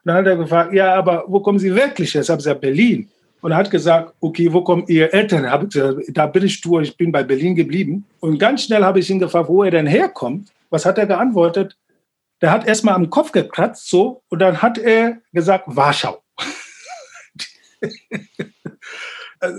Und 0.04 0.10
dann 0.10 0.18
hat 0.18 0.26
er 0.26 0.36
gefragt, 0.36 0.74
ja, 0.74 0.96
aber 0.96 1.26
wo 1.28 1.40
kommen 1.40 1.60
Sie 1.60 1.74
wirklich 1.74 2.14
her? 2.14 2.22
Ich 2.22 2.30
habe 2.30 2.38
gesagt, 2.38 2.62
Berlin. 2.62 3.10
Und 3.42 3.52
er 3.52 3.58
hat 3.58 3.72
gesagt, 3.72 4.14
okay, 4.20 4.54
wo 4.54 4.64
kommen 4.64 4.86
Ihre 4.88 5.12
Eltern? 5.12 5.50
Hab 5.50 5.70
gesagt, 5.70 6.04
da 6.10 6.28
bin 6.28 6.46
ich 6.46 6.62
durch, 6.62 6.90
ich 6.90 6.98
bin 6.98 7.12
bei 7.12 7.24
Berlin 7.24 7.56
geblieben. 7.56 8.06
Und 8.20 8.38
ganz 8.38 8.64
schnell 8.64 8.84
habe 8.84 9.00
ich 9.00 9.10
ihn 9.10 9.20
gefragt, 9.20 9.50
wo 9.50 9.64
er 9.64 9.72
denn 9.72 9.88
herkommt. 9.88 10.50
Was 10.70 10.86
hat 10.86 10.98
er 10.98 11.08
geantwortet? 11.08 11.76
Der 12.42 12.52
hat 12.52 12.68
erstmal 12.68 12.96
am 12.96 13.10
Kopf 13.10 13.32
gekratzt, 13.32 13.90
so, 13.90 14.22
und 14.30 14.40
dann 14.40 14.62
hat 14.62 14.78
er 14.78 15.18
gesagt, 15.34 15.66
Warschau. 15.68 16.22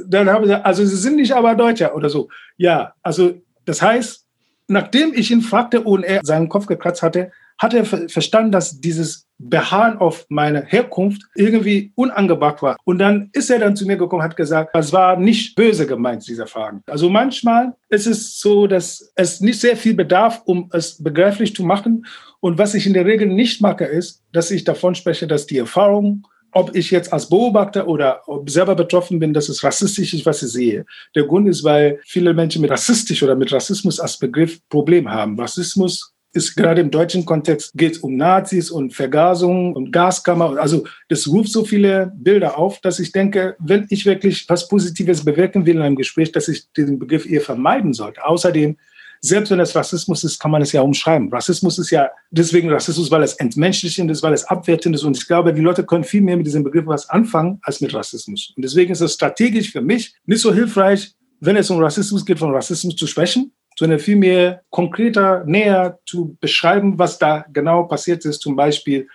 dann 0.07 0.29
habe 0.29 0.45
ich 0.45 0.51
gesagt, 0.51 0.67
also 0.67 0.85
Sie 0.85 0.97
sind 0.97 1.17
nicht 1.17 1.33
aber 1.33 1.55
Deutscher 1.55 1.95
oder 1.95 2.09
so. 2.09 2.29
Ja, 2.57 2.95
also 3.03 3.35
das 3.65 3.83
heißt, 3.83 4.27
nachdem 4.69 5.13
ich 5.15 5.31
ihn 5.31 5.43
fragte 5.43 5.81
und 5.81 6.03
er 6.03 6.21
seinen 6.23 6.49
Kopf 6.49 6.67
gekratzt 6.67 7.03
hatte, 7.03 7.33
hat 7.63 7.75
er 7.75 7.85
verstanden, 7.85 8.51
dass 8.51 8.81
dieses 8.81 9.29
Beharren 9.39 9.99
auf 9.99 10.27
meine 10.29 10.65
Herkunft 10.65 11.23
irgendwie 11.37 11.93
unangebracht 11.95 12.61
war. 12.61 12.77
Und 12.85 12.99
dann 12.99 13.31
ist 13.33 13.51
er 13.51 13.61
dann 13.61 13.77
zu 13.77 13.87
mir 13.87 13.97
gekommen, 13.97 14.23
hat 14.23 14.37
gesagt, 14.37 14.71
es 14.75 14.93
war 14.93 15.17
nicht 15.17 15.55
böse 15.55 15.87
gemeint, 15.87 16.27
diese 16.27 16.47
Fragen. 16.47 16.83
Also 16.87 17.09
manchmal 17.09 17.75
ist 17.89 18.07
es 18.07 18.41
so, 18.41 18.67
dass 18.67 19.13
es 19.15 19.41
nicht 19.41 19.61
sehr 19.61 19.77
viel 19.77 19.95
bedarf, 19.95 20.43
um 20.45 20.71
es 20.73 21.03
begreiflich 21.03 21.55
zu 21.55 21.63
machen. 21.63 22.07
Und 22.41 22.59
was 22.59 22.75
ich 22.75 22.87
in 22.87 22.95
der 22.95 23.07
Regel 23.07 23.29
nicht 23.29 23.61
mache, 23.61 23.85
ist, 23.85 24.23
dass 24.33 24.51
ich 24.51 24.65
davon 24.65 24.97
spreche, 24.97 25.29
dass 25.29 25.47
die 25.47 25.59
Erfahrung 25.59 26.27
ob 26.55 26.77
ich 26.77 26.91
jetzt 26.91 27.13
als 27.13 27.31
Beobachter 27.31 27.89
oder 27.89 28.21
selber 28.47 28.75
betroffen 28.75 29.19
bin, 29.19 29.33
dass 29.33 29.49
es 29.49 29.65
rassistisch 29.65 30.13
ist, 30.13 30.27
was 30.27 30.43
ich 30.43 30.53
sehe. 30.53 30.85
Der 31.15 31.25
Grund 31.25 31.49
ist, 31.49 31.65
weil 31.65 31.99
viele 32.05 32.35
Menschen 32.35 32.61
mit 32.61 32.71
rassistisch 32.71 33.23
oder 33.23 33.35
mit 33.35 33.51
Rassismus 33.51 33.99
als 33.99 34.19
Begriff 34.19 34.61
Problem 34.69 35.11
haben. 35.11 35.41
Rassismus 35.41 36.12
ist 36.33 36.57
gerade 36.57 36.81
im 36.81 36.91
deutschen 36.91 37.25
Kontext 37.25 37.73
geht 37.75 37.93
es 37.93 37.99
um 37.99 38.17
Nazis 38.17 38.71
und 38.71 38.95
Vergasung 38.95 39.75
und 39.75 39.93
Gaskammer. 39.93 40.57
Also 40.59 40.85
das 41.09 41.29
ruft 41.29 41.51
so 41.51 41.65
viele 41.65 42.13
Bilder 42.17 42.57
auf, 42.59 42.81
dass 42.81 42.99
ich 42.99 43.13
denke, 43.13 43.57
wenn 43.59 43.87
ich 43.91 44.07
wirklich 44.07 44.49
was 44.49 44.69
Positives 44.69 45.25
bewirken 45.25 45.67
will 45.67 45.77
in 45.77 45.83
einem 45.83 45.97
Gespräch, 45.97 46.33
dass 46.33 46.49
ich 46.49 46.71
diesen 46.73 46.99
Begriff 46.99 47.29
eher 47.29 47.43
vermeiden 47.43 47.93
sollte. 47.93 48.25
Außerdem, 48.25 48.79
selbst 49.21 49.51
wenn 49.51 49.61
es 49.61 49.77
Rassismus 49.77 50.25
ist, 50.25 50.41
kann 50.41 50.51
man 50.51 50.63
es 50.63 50.73
ja 50.73 50.81
umschreiben. 50.81 51.29
Rassismus 51.33 51.79
ist 51.79 51.91
ja 51.91 52.11
deswegen 52.31 52.71
Rassismus, 52.71 53.11
weil 53.11 53.23
es 53.23 53.35
entmenschlichend 53.35 54.11
ist, 54.11 54.23
weil 54.23 54.33
es 54.33 54.45
abwertend 54.45 54.95
ist. 54.95 55.05
Und 55.05 55.17
ich 55.17 55.27
glaube, 55.27 55.53
die 55.53 55.61
Leute 55.61 55.85
können 55.85 56.03
viel 56.03 56.23
mehr 56.23 56.37
mit 56.37 56.47
diesem 56.47 56.65
Begriff 56.65 56.87
was 56.87 57.09
anfangen 57.09 57.61
als 57.63 57.81
mit 57.81 57.95
Rassismus. 57.95 58.53
Und 58.57 58.65
deswegen 58.65 58.93
ist 58.93 59.01
es 59.01 59.15
strategisch 59.15 59.71
für 59.71 59.83
mich 59.83 60.15
nicht 60.27 60.41
so 60.41 60.53
hilfreich, 60.53 61.15
wenn 61.41 61.57
es 61.57 61.71
um 61.71 61.79
Rassismus 61.79 62.25
geht, 62.25 62.39
von 62.39 62.55
Rassismus 62.55 62.97
zu 62.97 63.07
sprechen, 63.07 63.53
sondern 63.83 63.99
vielmehr 63.99 64.63
konkreter, 64.71 65.43
näher 65.45 65.99
zu 66.07 66.37
beschreiben, 66.41 67.01
was 67.01 67.19
da 67.19 67.45
genau 67.53 67.83
passiert 67.83 68.25
ist. 68.25 68.41
Zum 68.41 68.55
Beispiel, 68.55 69.09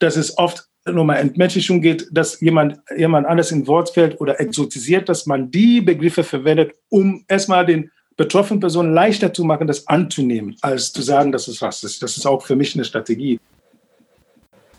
dass 0.00 0.16
es 0.16 0.36
oft 0.36 0.64
nochmal 0.84 1.18
Entmenschlichung 1.18 1.80
geht, 1.80 2.08
dass 2.10 2.40
jemand, 2.40 2.80
jemand 2.96 3.28
anders 3.28 3.52
in 3.52 3.68
Wort 3.68 3.90
fällt 3.90 4.20
oder 4.20 4.40
exotisiert, 4.40 5.08
dass 5.08 5.26
man 5.26 5.52
die 5.52 5.80
Begriffe 5.80 6.24
verwendet, 6.24 6.72
um 6.88 7.24
erstmal 7.28 7.64
den 7.64 7.92
betroffenen 8.16 8.58
Personen 8.58 8.92
leichter 8.92 9.32
zu 9.32 9.44
machen, 9.44 9.68
das 9.68 9.86
anzunehmen, 9.86 10.56
als 10.62 10.92
zu 10.92 11.02
sagen, 11.02 11.30
dass 11.30 11.46
es 11.46 11.62
rassistisch. 11.62 12.00
Das 12.00 12.16
ist 12.16 12.26
auch 12.26 12.44
für 12.44 12.56
mich 12.56 12.74
eine 12.74 12.84
Strategie. 12.84 13.38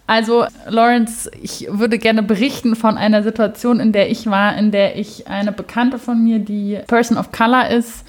Also, 0.05 0.47
Lawrence, 0.67 1.31
ich 1.41 1.65
würde 1.69 1.97
gerne 1.97 2.23
berichten 2.23 2.75
von 2.75 2.97
einer 2.97 3.23
Situation, 3.23 3.79
in 3.79 3.93
der 3.93 4.11
ich 4.11 4.25
war, 4.25 4.57
in 4.57 4.71
der 4.71 4.97
ich 4.97 5.27
eine 5.27 5.53
Bekannte 5.53 5.97
von 5.97 6.21
mir, 6.21 6.39
die 6.39 6.79
Person 6.87 7.17
of 7.17 7.31
Color 7.31 7.69
ist, 7.69 8.03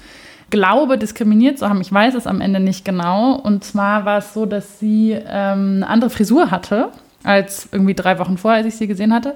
glaube, 0.51 0.97
diskriminiert 0.97 1.57
zu 1.57 1.67
haben. 1.67 1.81
Ich 1.81 1.91
weiß 1.91 2.13
es 2.13 2.27
am 2.27 2.41
Ende 2.41 2.59
nicht 2.59 2.85
genau. 2.85 3.33
Und 3.33 3.63
zwar 3.63 4.05
war 4.05 4.19
es 4.19 4.33
so, 4.33 4.45
dass 4.45 4.79
sie 4.79 5.11
ähm, 5.13 5.77
eine 5.77 5.87
andere 5.87 6.09
Frisur 6.11 6.51
hatte, 6.51 6.89
als 7.23 7.67
irgendwie 7.71 7.95
drei 7.95 8.19
Wochen 8.19 8.37
vorher, 8.37 8.59
als 8.59 8.67
ich 8.67 8.75
sie 8.75 8.87
gesehen 8.87 9.13
hatte. 9.13 9.35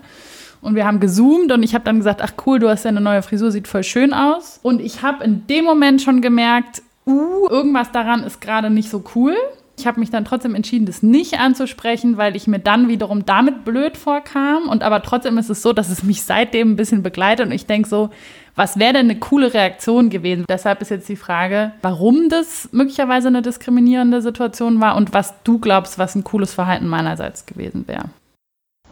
Und 0.62 0.76
wir 0.76 0.86
haben 0.86 1.00
gezoomt 1.00 1.52
und 1.52 1.64
ich 1.64 1.74
habe 1.74 1.86
dann 1.86 1.98
gesagt, 1.98 2.22
ach 2.22 2.34
cool, 2.46 2.60
du 2.60 2.70
hast 2.70 2.86
ja 2.86 2.90
eine 2.90 3.02
neue 3.02 3.22
Frisur, 3.22 3.52
sieht 3.52 3.68
voll 3.68 3.84
schön 3.84 4.14
aus. 4.14 4.60
Und 4.64 4.82
ich 4.82 5.02
habe 5.02 5.24
in 5.24 5.46
dem 5.48 5.66
Moment 5.66 6.02
schon 6.02 6.22
gemerkt, 6.22 6.82
uh, 7.06 7.48
irgendwas 7.50 7.92
daran 7.92 8.24
ist 8.24 8.42
gerade 8.42 8.70
nicht 8.70 8.90
so 8.90 9.04
cool. 9.16 9.36
Ich 9.78 9.86
habe 9.86 10.00
mich 10.00 10.10
dann 10.10 10.26
trotzdem 10.26 10.56
entschieden, 10.56 10.86
das 10.86 11.04
nicht 11.04 11.40
anzusprechen, 11.40 12.18
weil 12.18 12.36
ich 12.36 12.48
mir 12.48 12.60
dann 12.60 12.88
wiederum 12.88 13.26
damit 13.26 13.66
blöd 13.66 13.98
vorkam. 13.98 14.70
Und 14.70 14.84
aber 14.84 15.04
trotzdem 15.04 15.38
ist 15.38 15.50
es 15.50 15.62
so, 15.62 15.74
dass 15.74 15.90
es 15.90 16.02
mich 16.02 16.24
seitdem 16.24 16.72
ein 16.72 16.76
bisschen 16.78 17.04
begleitet 17.04 17.46
und 17.46 17.52
ich 17.52 17.66
denke 17.66 17.88
so, 17.88 18.10
was 18.56 18.80
wäre 18.80 18.94
denn 18.94 19.10
eine 19.10 19.20
coole 19.20 19.54
Reaktion 19.54 20.10
gewesen? 20.10 20.46
Deshalb 20.48 20.82
ist 20.82 20.90
jetzt 20.90 21.10
die 21.10 21.16
Frage, 21.16 21.74
warum 21.82 22.30
das 22.30 22.70
möglicherweise 22.72 23.28
eine 23.28 23.42
diskriminierende 23.42 24.22
Situation 24.22 24.80
war 24.80 24.96
und 24.96 25.14
was 25.14 25.34
du 25.44 25.60
glaubst, 25.60 26.00
was 26.00 26.16
ein 26.16 26.24
cooles 26.24 26.54
Verhalten 26.54 26.88
meinerseits 26.88 27.46
gewesen 27.46 27.88
wäre. 27.88 28.06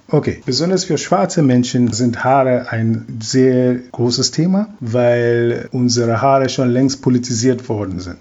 Okay, 0.10 0.44
besonders 0.46 0.84
für 0.84 0.98
schwarze 0.98 1.42
Menschen 1.42 1.92
sind 1.94 2.24
Haare 2.24 2.68
ein 2.70 3.20
sehr 3.22 3.76
großes 3.76 4.32
Thema, 4.32 4.68
weil 4.80 5.70
unsere 5.72 6.22
Haare 6.22 6.50
schon 6.50 6.70
längst 6.70 7.02
politisiert 7.02 7.68
worden 7.70 8.00
sind. 8.00 8.18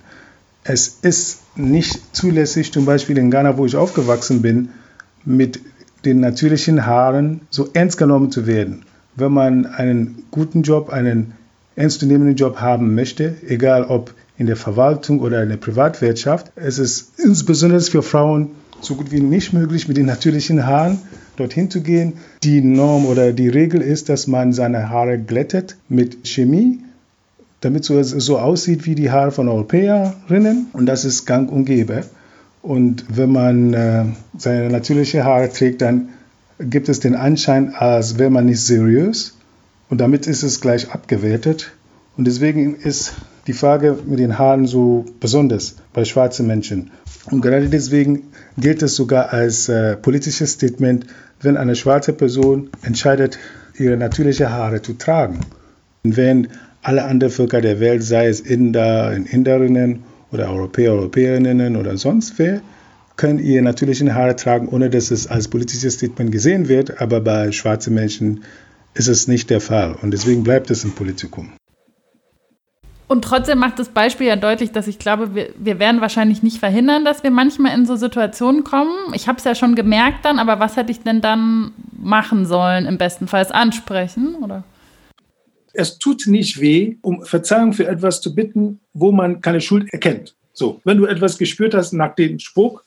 Es 0.64 0.98
ist 1.02 1.40
nicht 1.56 2.14
zulässig, 2.14 2.72
zum 2.72 2.84
Beispiel 2.84 3.18
in 3.18 3.32
Ghana, 3.32 3.58
wo 3.58 3.66
ich 3.66 3.76
aufgewachsen 3.76 4.42
bin, 4.42 4.68
mit 5.24 5.60
den 6.04 6.20
natürlichen 6.20 6.86
Haaren 6.86 7.40
so 7.50 7.68
ernst 7.72 7.98
genommen 7.98 8.30
zu 8.30 8.46
werden. 8.46 8.84
Wenn 9.16 9.32
man 9.32 9.66
einen 9.66 10.24
guten 10.30 10.62
Job, 10.62 10.90
einen 10.90 11.32
ernstzunehmenden 11.76 12.36
Job 12.36 12.60
haben 12.60 12.94
möchte, 12.94 13.34
egal 13.46 13.84
ob 13.84 14.14
in 14.38 14.46
der 14.46 14.56
Verwaltung 14.56 15.20
oder 15.20 15.42
in 15.42 15.48
der 15.48 15.56
Privatwirtschaft, 15.56 16.52
es 16.56 16.78
ist 16.78 17.18
insbesondere 17.18 17.80
für 17.80 18.02
Frauen 18.02 18.50
so 18.80 18.94
gut 18.94 19.12
wie 19.12 19.20
nicht 19.20 19.52
möglich, 19.52 19.86
mit 19.86 19.96
den 19.96 20.06
natürlichen 20.06 20.66
Haaren 20.66 20.98
dorthin 21.36 21.70
zu 21.70 21.82
gehen. 21.82 22.14
Die 22.42 22.60
Norm 22.60 23.06
oder 23.06 23.32
die 23.32 23.48
Regel 23.48 23.80
ist, 23.80 24.08
dass 24.08 24.26
man 24.26 24.52
seine 24.52 24.88
Haare 24.88 25.18
glättet 25.18 25.76
mit 25.88 26.26
Chemie 26.26 26.80
damit 27.62 27.88
es 27.88 28.10
so 28.10 28.38
aussieht 28.38 28.86
wie 28.86 28.94
die 28.94 29.10
Haare 29.10 29.30
von 29.30 29.48
Europäerinnen. 29.48 30.66
Und 30.72 30.86
das 30.86 31.04
ist 31.04 31.24
gang 31.24 31.50
und 31.50 31.64
gäbe. 31.64 32.04
Und 32.60 33.04
wenn 33.08 33.32
man 33.32 33.72
äh, 33.72 34.04
seine 34.36 34.68
natürliche 34.68 35.24
Haare 35.24 35.48
trägt, 35.48 35.80
dann 35.80 36.10
gibt 36.62 36.88
es 36.88 37.00
den 37.00 37.14
Anschein, 37.14 37.74
als 37.74 38.18
wäre 38.18 38.30
man 38.30 38.46
nicht 38.46 38.60
seriös. 38.60 39.36
Und 39.88 40.00
damit 40.00 40.26
ist 40.26 40.42
es 40.42 40.60
gleich 40.60 40.90
abgewertet. 40.90 41.72
Und 42.16 42.26
deswegen 42.26 42.76
ist 42.76 43.14
die 43.46 43.52
Frage 43.52 43.98
mit 44.06 44.18
den 44.18 44.38
Haaren 44.38 44.66
so 44.66 45.04
besonders 45.20 45.76
bei 45.92 46.04
schwarzen 46.04 46.46
Menschen. 46.46 46.90
Und 47.30 47.40
gerade 47.40 47.68
deswegen 47.68 48.24
gilt 48.56 48.82
es 48.82 48.96
sogar 48.96 49.32
als 49.32 49.68
äh, 49.68 49.96
politisches 49.96 50.52
Statement, 50.52 51.06
wenn 51.40 51.56
eine 51.56 51.74
schwarze 51.74 52.12
Person 52.12 52.70
entscheidet, 52.82 53.38
ihre 53.78 53.96
natürliche 53.96 54.50
Haare 54.50 54.82
zu 54.82 54.94
tragen. 54.94 55.40
Und 56.04 56.16
wenn 56.16 56.48
alle 56.82 57.04
anderen 57.04 57.32
Völker 57.32 57.60
der 57.60 57.80
Welt, 57.80 58.02
sei 58.02 58.28
es 58.28 58.40
Inder, 58.40 59.12
Inderinnen 59.12 60.02
oder 60.30 60.50
Europäer, 60.50 60.92
Europäerinnen 60.92 61.76
oder 61.76 61.96
sonst 61.96 62.38
wer, 62.38 62.60
können 63.22 63.38
ihre 63.38 63.62
natürlichen 63.62 64.16
Haare 64.16 64.34
tragen, 64.34 64.68
ohne 64.68 64.90
dass 64.90 65.12
es 65.12 65.28
als 65.28 65.46
politisches 65.46 65.94
Statement 65.94 66.32
gesehen 66.32 66.66
wird. 66.66 67.00
Aber 67.00 67.20
bei 67.20 67.52
schwarzen 67.52 67.94
Menschen 67.94 68.42
ist 68.94 69.06
es 69.06 69.28
nicht 69.28 69.48
der 69.48 69.60
Fall. 69.60 69.94
Und 70.02 70.10
deswegen 70.10 70.42
bleibt 70.42 70.72
es 70.72 70.82
im 70.82 70.90
Politikum. 70.90 71.52
Und 73.06 73.22
trotzdem 73.22 73.58
macht 73.58 73.78
das 73.78 73.90
Beispiel 73.90 74.26
ja 74.26 74.34
deutlich, 74.34 74.72
dass 74.72 74.88
ich 74.88 74.98
glaube, 74.98 75.36
wir, 75.36 75.50
wir 75.56 75.78
werden 75.78 76.00
wahrscheinlich 76.00 76.42
nicht 76.42 76.58
verhindern, 76.58 77.04
dass 77.04 77.22
wir 77.22 77.30
manchmal 77.30 77.78
in 77.78 77.86
so 77.86 77.94
Situationen 77.94 78.64
kommen. 78.64 79.14
Ich 79.14 79.28
habe 79.28 79.38
es 79.38 79.44
ja 79.44 79.54
schon 79.54 79.76
gemerkt 79.76 80.24
dann, 80.24 80.40
aber 80.40 80.58
was 80.58 80.76
hätte 80.76 80.90
ich 80.90 81.02
denn 81.02 81.20
dann 81.20 81.70
machen 81.92 82.44
sollen, 82.44 82.86
im 82.86 82.98
besten 82.98 83.28
Fall 83.28 83.46
ansprechen, 83.52 84.34
oder? 84.42 84.64
Es 85.72 86.00
tut 86.00 86.26
nicht 86.26 86.60
weh, 86.60 86.96
um 87.02 87.24
Verzeihung 87.24 87.72
für 87.72 87.86
etwas 87.86 88.20
zu 88.20 88.34
bitten, 88.34 88.80
wo 88.94 89.12
man 89.12 89.40
keine 89.40 89.60
Schuld 89.60 89.92
erkennt. 89.92 90.34
So, 90.52 90.80
wenn 90.82 90.98
du 90.98 91.06
etwas 91.06 91.38
gespürt 91.38 91.72
hast 91.72 91.92
nach 91.92 92.16
dem 92.16 92.40
Spruch, 92.40 92.82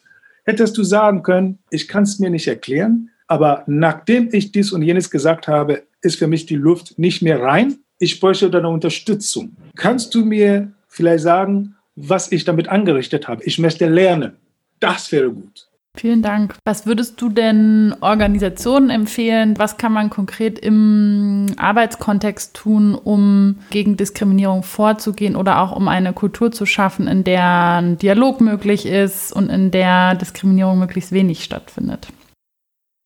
hättest 0.46 0.78
du 0.78 0.84
sagen 0.84 1.24
können, 1.24 1.60
ich 1.70 1.88
kann 1.88 2.04
es 2.04 2.20
mir 2.20 2.30
nicht 2.30 2.48
erklären, 2.48 3.10
aber 3.28 3.64
nachdem 3.68 4.30
ich 4.32 4.52
dies 4.52 4.72
und 4.72 4.82
jenes 4.82 5.10
gesagt 5.10 5.48
habe, 5.48 5.84
ist 6.02 6.18
für 6.18 6.28
mich 6.28 6.46
die 6.46 6.56
Luft 6.56 6.98
nicht 6.98 7.22
mehr 7.22 7.42
rein. 7.42 7.80
Ich 7.98 8.20
bräuchte 8.20 8.50
deine 8.50 8.70
Unterstützung. 8.70 9.56
Kannst 9.76 10.14
du 10.14 10.24
mir 10.24 10.72
vielleicht 10.88 11.24
sagen, 11.24 11.76
was 11.96 12.32
ich 12.32 12.44
damit 12.44 12.68
angerichtet 12.68 13.28
habe? 13.28 13.44
Ich 13.44 13.58
möchte 13.58 13.88
lernen. 13.88 14.34
Das 14.80 15.12
wäre 15.12 15.32
gut. 15.32 15.68
Vielen 15.96 16.22
Dank. 16.22 16.56
Was 16.66 16.86
würdest 16.86 17.22
du 17.22 17.30
denn 17.30 17.96
Organisationen 18.02 18.90
empfehlen? 18.90 19.54
Was 19.58 19.78
kann 19.78 19.94
man 19.94 20.10
konkret 20.10 20.60
im 20.60 21.48
Arbeitskontext 21.58 22.54
tun, 22.54 22.96
um 22.96 23.60
gegen 23.70 23.96
Diskriminierung 23.96 24.64
vorzugehen 24.64 25.36
oder 25.36 25.62
auch 25.62 25.76
um 25.76 25.88
eine 25.88 26.14
Kultur 26.14 26.52
zu 26.52 26.66
schaffen, 26.66 27.08
in 27.08 27.24
der 27.24 27.82
ein 27.82 27.98
Dialog 27.98 28.42
möglich 28.42 28.86
ist 28.86 29.32
und 29.32 29.50
in 29.50 29.72
der 29.72 30.16
Diskriminierung 30.16 30.80
möglichst 30.80 31.12
wenig 31.12 31.44
stattfindet? 31.44 32.08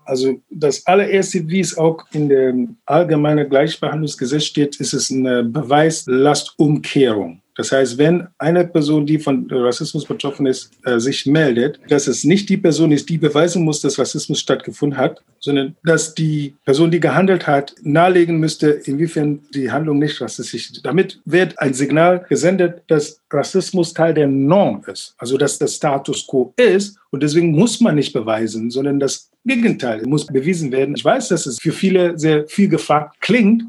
Also 0.09 0.41
das 0.49 0.87
allererste, 0.87 1.47
wie 1.47 1.59
es 1.59 1.77
auch 1.77 2.03
in 2.11 2.29
dem 2.29 2.77
allgemeinen 2.85 3.47
Gleichbehandlungsgesetz 3.47 4.45
steht, 4.45 4.77
ist 4.77 4.93
es 4.93 5.11
eine 5.11 5.43
Beweislastumkehrung. 5.43 7.41
Das 7.59 7.73
heißt, 7.73 7.97
wenn 7.97 8.25
eine 8.37 8.65
Person, 8.65 9.05
die 9.05 9.19
von 9.19 9.45
Rassismus 9.51 10.05
betroffen 10.05 10.45
ist, 10.45 10.71
äh, 10.85 10.97
sich 10.97 11.25
meldet, 11.25 11.77
dass 11.89 12.07
es 12.07 12.23
nicht 12.23 12.47
die 12.47 12.55
Person 12.55 12.93
ist, 12.93 13.09
die 13.09 13.17
beweisen 13.17 13.65
muss, 13.65 13.81
dass 13.81 13.99
Rassismus 13.99 14.39
stattgefunden 14.39 14.97
hat, 14.97 15.21
sondern 15.41 15.75
dass 15.83 16.15
die 16.15 16.55
Person, 16.63 16.89
die 16.89 17.01
gehandelt 17.01 17.47
hat, 17.47 17.75
nahelegen 17.81 18.39
müsste, 18.39 18.69
inwiefern 18.69 19.41
die 19.53 19.69
Handlung 19.69 19.99
nicht 19.99 20.21
rassistisch 20.21 20.71
ist. 20.71 20.85
Damit 20.85 21.19
wird 21.25 21.59
ein 21.59 21.73
Signal 21.73 22.25
gesendet, 22.29 22.83
dass 22.87 23.19
Rassismus 23.29 23.93
Teil 23.93 24.13
der 24.13 24.27
Norm 24.27 24.81
ist, 24.87 25.13
also 25.17 25.37
dass 25.37 25.59
das 25.59 25.75
Status 25.75 26.25
quo 26.25 26.53
ist 26.55 26.97
und 27.09 27.21
deswegen 27.23 27.51
muss 27.51 27.81
man 27.81 27.95
nicht 27.95 28.13
beweisen, 28.13 28.71
sondern 28.71 29.01
das 29.01 29.31
Gegenteil 29.43 30.03
muss 30.05 30.25
bewiesen 30.25 30.71
werden. 30.71 30.95
Ich 30.95 31.03
weiß, 31.03 31.27
dass 31.27 31.45
es 31.45 31.59
für 31.59 31.73
viele 31.73 32.17
sehr 32.17 32.47
viel 32.47 32.69
gefragt 32.69 33.17
klingt, 33.19 33.63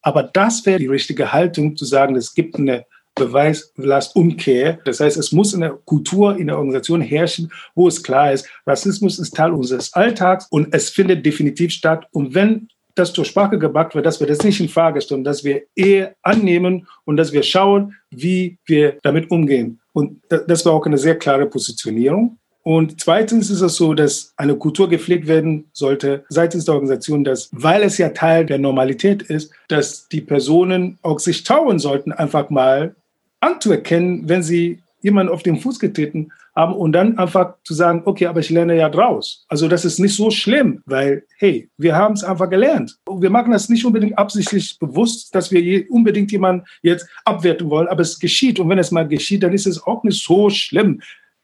aber 0.00 0.22
das 0.22 0.64
wäre 0.64 0.78
die 0.78 0.86
richtige 0.86 1.32
Haltung, 1.32 1.76
zu 1.76 1.84
sagen, 1.84 2.14
es 2.14 2.34
gibt 2.34 2.54
eine 2.54 2.84
Beweislastumkehr. 3.26 4.78
Das 4.84 5.00
heißt, 5.00 5.16
es 5.16 5.32
muss 5.32 5.54
eine 5.54 5.70
Kultur 5.84 6.36
in 6.36 6.48
der 6.48 6.56
Organisation 6.56 7.00
herrschen, 7.00 7.52
wo 7.74 7.88
es 7.88 8.02
klar 8.02 8.32
ist, 8.32 8.48
Rassismus 8.66 9.18
ist 9.18 9.34
Teil 9.34 9.52
unseres 9.52 9.92
Alltags 9.94 10.46
und 10.50 10.74
es 10.74 10.90
findet 10.90 11.24
definitiv 11.24 11.72
statt. 11.72 12.06
Und 12.12 12.34
wenn 12.34 12.68
das 12.94 13.12
zur 13.12 13.24
Sprache 13.24 13.58
gebracht 13.58 13.94
wird, 13.94 14.06
dass 14.06 14.20
wir 14.20 14.26
das 14.26 14.42
nicht 14.42 14.60
in 14.60 14.68
Frage 14.68 15.00
stellen, 15.00 15.24
dass 15.24 15.44
wir 15.44 15.62
eher 15.74 16.14
annehmen 16.22 16.86
und 17.04 17.16
dass 17.16 17.32
wir 17.32 17.42
schauen, 17.42 17.94
wie 18.10 18.58
wir 18.66 18.98
damit 19.02 19.30
umgehen. 19.30 19.80
Und 19.92 20.20
das 20.28 20.64
war 20.66 20.72
auch 20.72 20.86
eine 20.86 20.98
sehr 20.98 21.18
klare 21.18 21.46
Positionierung. 21.46 22.38
Und 22.64 23.00
zweitens 23.00 23.50
ist 23.50 23.60
es 23.60 23.74
so, 23.74 23.92
dass 23.92 24.34
eine 24.36 24.54
Kultur 24.54 24.88
gepflegt 24.88 25.26
werden 25.26 25.68
sollte 25.72 26.24
seitens 26.28 26.64
der 26.64 26.74
Organisation, 26.74 27.24
dass, 27.24 27.48
weil 27.52 27.82
es 27.82 27.98
ja 27.98 28.10
Teil 28.10 28.46
der 28.46 28.58
Normalität 28.58 29.22
ist, 29.22 29.52
dass 29.66 30.08
die 30.08 30.20
Personen 30.20 30.98
auch 31.02 31.18
sich 31.18 31.42
trauen 31.42 31.80
sollten, 31.80 32.12
einfach 32.12 32.50
mal 32.50 32.94
anzuerkennen, 33.42 34.28
wenn 34.28 34.42
sie 34.42 34.82
jemanden 35.02 35.32
auf 35.32 35.42
den 35.42 35.58
Fuß 35.58 35.78
getreten 35.80 36.30
haben 36.54 36.74
und 36.74 36.92
dann 36.92 37.18
einfach 37.18 37.54
zu 37.64 37.74
sagen, 37.74 38.02
okay, 38.04 38.26
aber 38.26 38.40
ich 38.40 38.50
lerne 38.50 38.76
ja 38.76 38.88
draus. 38.88 39.44
Also 39.48 39.68
das 39.68 39.84
ist 39.84 39.98
nicht 39.98 40.14
so 40.14 40.30
schlimm, 40.30 40.82
weil, 40.86 41.24
hey, 41.38 41.68
wir 41.76 41.96
haben 41.96 42.14
es 42.14 42.22
einfach 42.22 42.48
gelernt. 42.48 42.98
Wir 43.10 43.30
machen 43.30 43.52
das 43.52 43.68
nicht 43.68 43.84
unbedingt 43.84 44.18
absichtlich 44.18 44.78
bewusst, 44.78 45.34
dass 45.34 45.50
wir 45.50 45.90
unbedingt 45.90 46.30
jemanden 46.30 46.64
jetzt 46.82 47.08
abwerten 47.24 47.68
wollen, 47.70 47.88
aber 47.88 48.02
es 48.02 48.18
geschieht. 48.18 48.60
Und 48.60 48.68
wenn 48.68 48.78
es 48.78 48.90
mal 48.90 49.08
geschieht, 49.08 49.42
dann 49.42 49.52
ist 49.52 49.66
es 49.66 49.82
auch 49.82 50.04
nicht 50.04 50.22
so 50.22 50.50
schlimm. 50.50 51.00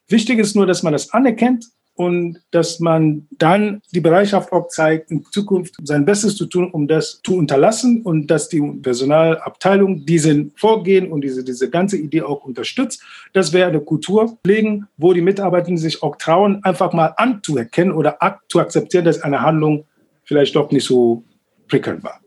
Wichtig 0.07 0.39
ist 0.39 0.55
nur, 0.55 0.65
dass 0.65 0.83
man 0.83 0.93
das 0.93 1.11
anerkennt 1.11 1.65
und 1.99 2.39
dass 2.51 2.79
man 2.79 3.27
dann 3.31 3.81
die 3.93 3.99
Bereitschaft 3.99 4.53
auch 4.53 4.69
zeigt, 4.69 5.11
in 5.11 5.25
Zukunft 5.25 5.75
sein 5.83 6.05
Bestes 6.05 6.37
zu 6.37 6.45
tun, 6.45 6.71
um 6.71 6.87
das 6.87 7.19
zu 7.25 7.35
unterlassen 7.35 8.03
und 8.03 8.27
dass 8.27 8.47
die 8.47 8.61
Personalabteilung 8.61 10.05
diesen 10.05 10.53
Vorgehen 10.55 11.11
und 11.11 11.25
diese, 11.25 11.43
diese 11.43 11.69
ganze 11.69 11.97
Idee 11.97 12.21
auch 12.21 12.45
unterstützt. 12.45 13.03
Das 13.33 13.51
wäre 13.51 13.67
eine 13.67 13.81
Kultur 13.81 14.37
pflegen, 14.45 14.87
wo 14.95 15.11
die 15.11 15.19
Mitarbeitenden 15.19 15.77
sich 15.77 16.01
auch 16.01 16.15
trauen, 16.15 16.63
einfach 16.63 16.93
mal 16.93 17.13
anzuerkennen 17.17 17.91
oder 17.91 18.17
zu 18.47 18.61
akzeptieren, 18.61 19.03
dass 19.03 19.21
eine 19.21 19.41
Handlung 19.41 19.83
vielleicht 20.23 20.55
doch 20.55 20.71
nicht 20.71 20.85
so 20.85 21.25
prickelnd 21.67 22.01
war. 22.01 22.21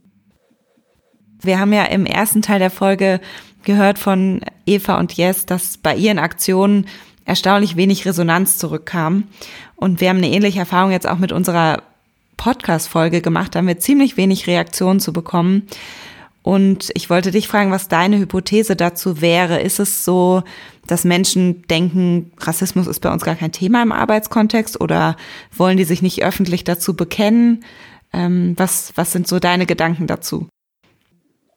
Wir 1.41 1.59
haben 1.59 1.73
ja 1.73 1.85
im 1.85 2.05
ersten 2.05 2.43
Teil 2.43 2.59
der 2.59 2.71
Folge 2.71 3.21
gehört 3.65 3.99
von 3.99 4.43
Eva 4.67 4.99
und 4.99 5.15
Jess, 5.15 5.47
dass 5.47 5.79
bei 5.79 5.97
ihren 5.97 6.19
Aktionen 6.19 6.85
erstaunlich 7.25 7.77
wenig 7.77 8.05
Resonanz 8.05 8.59
zurückkam. 8.59 9.25
Und 9.77 10.01
wir 10.01 10.09
haben 10.09 10.19
eine 10.19 10.31
ähnliche 10.31 10.61
Erfahrung 10.61 10.93
jetzt 10.93 11.09
auch 11.09 11.19
mit 11.19 11.33
unserer 11.33 11.83
Podcast-Folge 12.37 13.21
gemacht. 13.21 13.55
Da 13.55 13.59
haben 13.59 13.69
wir 13.69 13.79
ziemlich 13.79 14.17
wenig 14.17 14.47
Reaktionen 14.47 15.01
zu 15.01 15.13
bekommen. 15.13 15.69
Und 16.43 16.91
ich 16.95 17.09
wollte 17.09 17.31
dich 17.31 17.47
fragen, 17.47 17.71
was 17.71 17.89
deine 17.89 18.19
Hypothese 18.19 18.75
dazu 18.75 19.21
wäre. 19.21 19.61
Ist 19.61 19.79
es 19.79 20.05
so, 20.05 20.43
dass 20.87 21.05
Menschen 21.05 21.63
denken, 21.69 22.33
Rassismus 22.39 22.89
ist 22.89 23.01
bei 23.01 23.13
uns 23.13 23.23
gar 23.23 23.37
kein 23.37 23.53
Thema 23.53 23.83
im 23.83 23.93
Arbeitskontext 23.93 24.81
oder 24.81 25.17
wollen 25.57 25.77
die 25.77 25.85
sich 25.85 26.03
nicht 26.03 26.25
öffentlich 26.25 26.65
dazu 26.65 26.97
bekennen? 26.97 27.65
Ähm, 28.13 28.55
was, 28.57 28.93
was 28.97 29.13
sind 29.13 29.29
so 29.29 29.39
deine 29.39 29.67
Gedanken 29.67 30.09
dazu? 30.09 30.49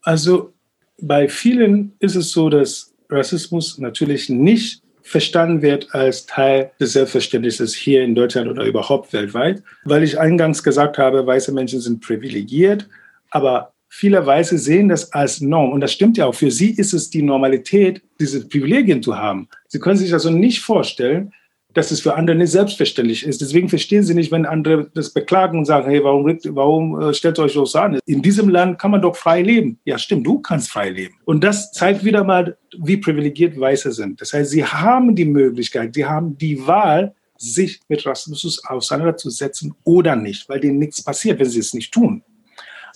Also 0.04 0.54
bei 1.02 1.28
vielen 1.28 1.94
ist 2.00 2.16
es 2.16 2.32
so, 2.32 2.50
dass 2.50 2.94
Rassismus 3.10 3.80
natürlich 3.80 4.30
nicht 4.30 4.85
verstanden 5.06 5.62
wird 5.62 5.94
als 5.94 6.26
Teil 6.26 6.72
des 6.80 6.94
Selbstverständnisses 6.94 7.76
hier 7.76 8.04
in 8.04 8.16
Deutschland 8.16 8.50
oder 8.50 8.66
überhaupt 8.66 9.14
weltweit, 9.14 9.62
weil 9.84 10.04
ich 10.04 10.20
eingangs 10.20 10.64
gesagt 10.64 10.98
habe, 10.98 11.26
weiße 11.26 11.52
Menschen 11.52 11.80
sind 11.80 12.02
privilegiert, 12.02 12.90
aber 13.30 13.72
viele 13.88 14.26
Weiße 14.26 14.58
sehen 14.58 14.90
das 14.90 15.14
als 15.14 15.42
Norm 15.42 15.72
und 15.72 15.82
das 15.82 15.94
stimmt 15.94 16.18
ja 16.18 16.26
auch. 16.26 16.34
Für 16.34 16.50
sie 16.50 16.72
ist 16.72 16.92
es 16.94 17.12
die 17.12 17.22
Normalität, 17.22 18.02
diese 18.20 18.48
Privilegien 18.48 19.04
zu 19.04 19.16
haben. 19.16 19.48
Sie 19.68 19.80
können 19.80 19.98
sich 19.98 20.12
also 20.12 20.32
nicht 20.32 20.62
vorstellen, 20.62 21.32
dass 21.76 21.92
es 21.92 22.02
für 22.02 22.16
andere 22.16 22.38
nicht 22.38 22.52
selbstverständlich 22.52 23.26
ist. 23.26 23.42
Deswegen 23.42 23.68
verstehen 23.68 24.02
sie 24.02 24.14
nicht, 24.14 24.32
wenn 24.32 24.46
andere 24.46 24.90
das 24.96 25.12
beklagen 25.12 25.60
und 25.60 25.66
sagen, 25.66 25.90
hey, 25.90 26.02
warum, 26.04 26.26
warum 26.26 27.02
äh, 27.02 27.14
stellt 27.14 27.38
ihr 27.38 27.44
euch 27.44 27.54
so 27.54 27.66
an? 27.78 28.00
In 28.06 28.22
diesem 28.22 28.48
Land 28.48 28.80
kann 28.80 28.92
man 28.92 29.02
doch 29.02 29.16
frei 29.16 29.42
leben. 29.42 29.78
Ja, 29.84 29.98
stimmt, 29.98 30.26
du 30.26 30.40
kannst 30.40 30.72
frei 30.72 30.90
leben. 30.90 31.16
Und 31.26 31.44
das 31.44 31.74
zeigt 31.74 32.06
wieder 32.06 32.24
mal, 32.24 32.58
wie 32.80 32.98
privilegiert 32.98 33.60
Weiße 33.60 33.92
sind. 33.92 34.22
Das 34.22 34.32
heißt, 34.32 34.52
sie 34.52 34.66
haben 34.66 35.16
die 35.16 35.26
Möglichkeit, 35.26 35.94
sie 35.94 36.06
haben 36.06 36.38
die 36.38 36.66
Wahl, 36.66 37.14
sich 37.38 37.82
mit 37.90 38.06
Rassismus 38.06 38.64
auseinanderzusetzen 38.64 39.76
oder 39.84 40.16
nicht, 40.16 40.48
weil 40.48 40.62
denen 40.62 40.80
nichts 40.80 41.04
passiert, 41.04 41.40
wenn 41.40 41.50
sie 41.50 41.60
es 41.60 41.74
nicht 41.74 41.94
tun. 41.94 42.24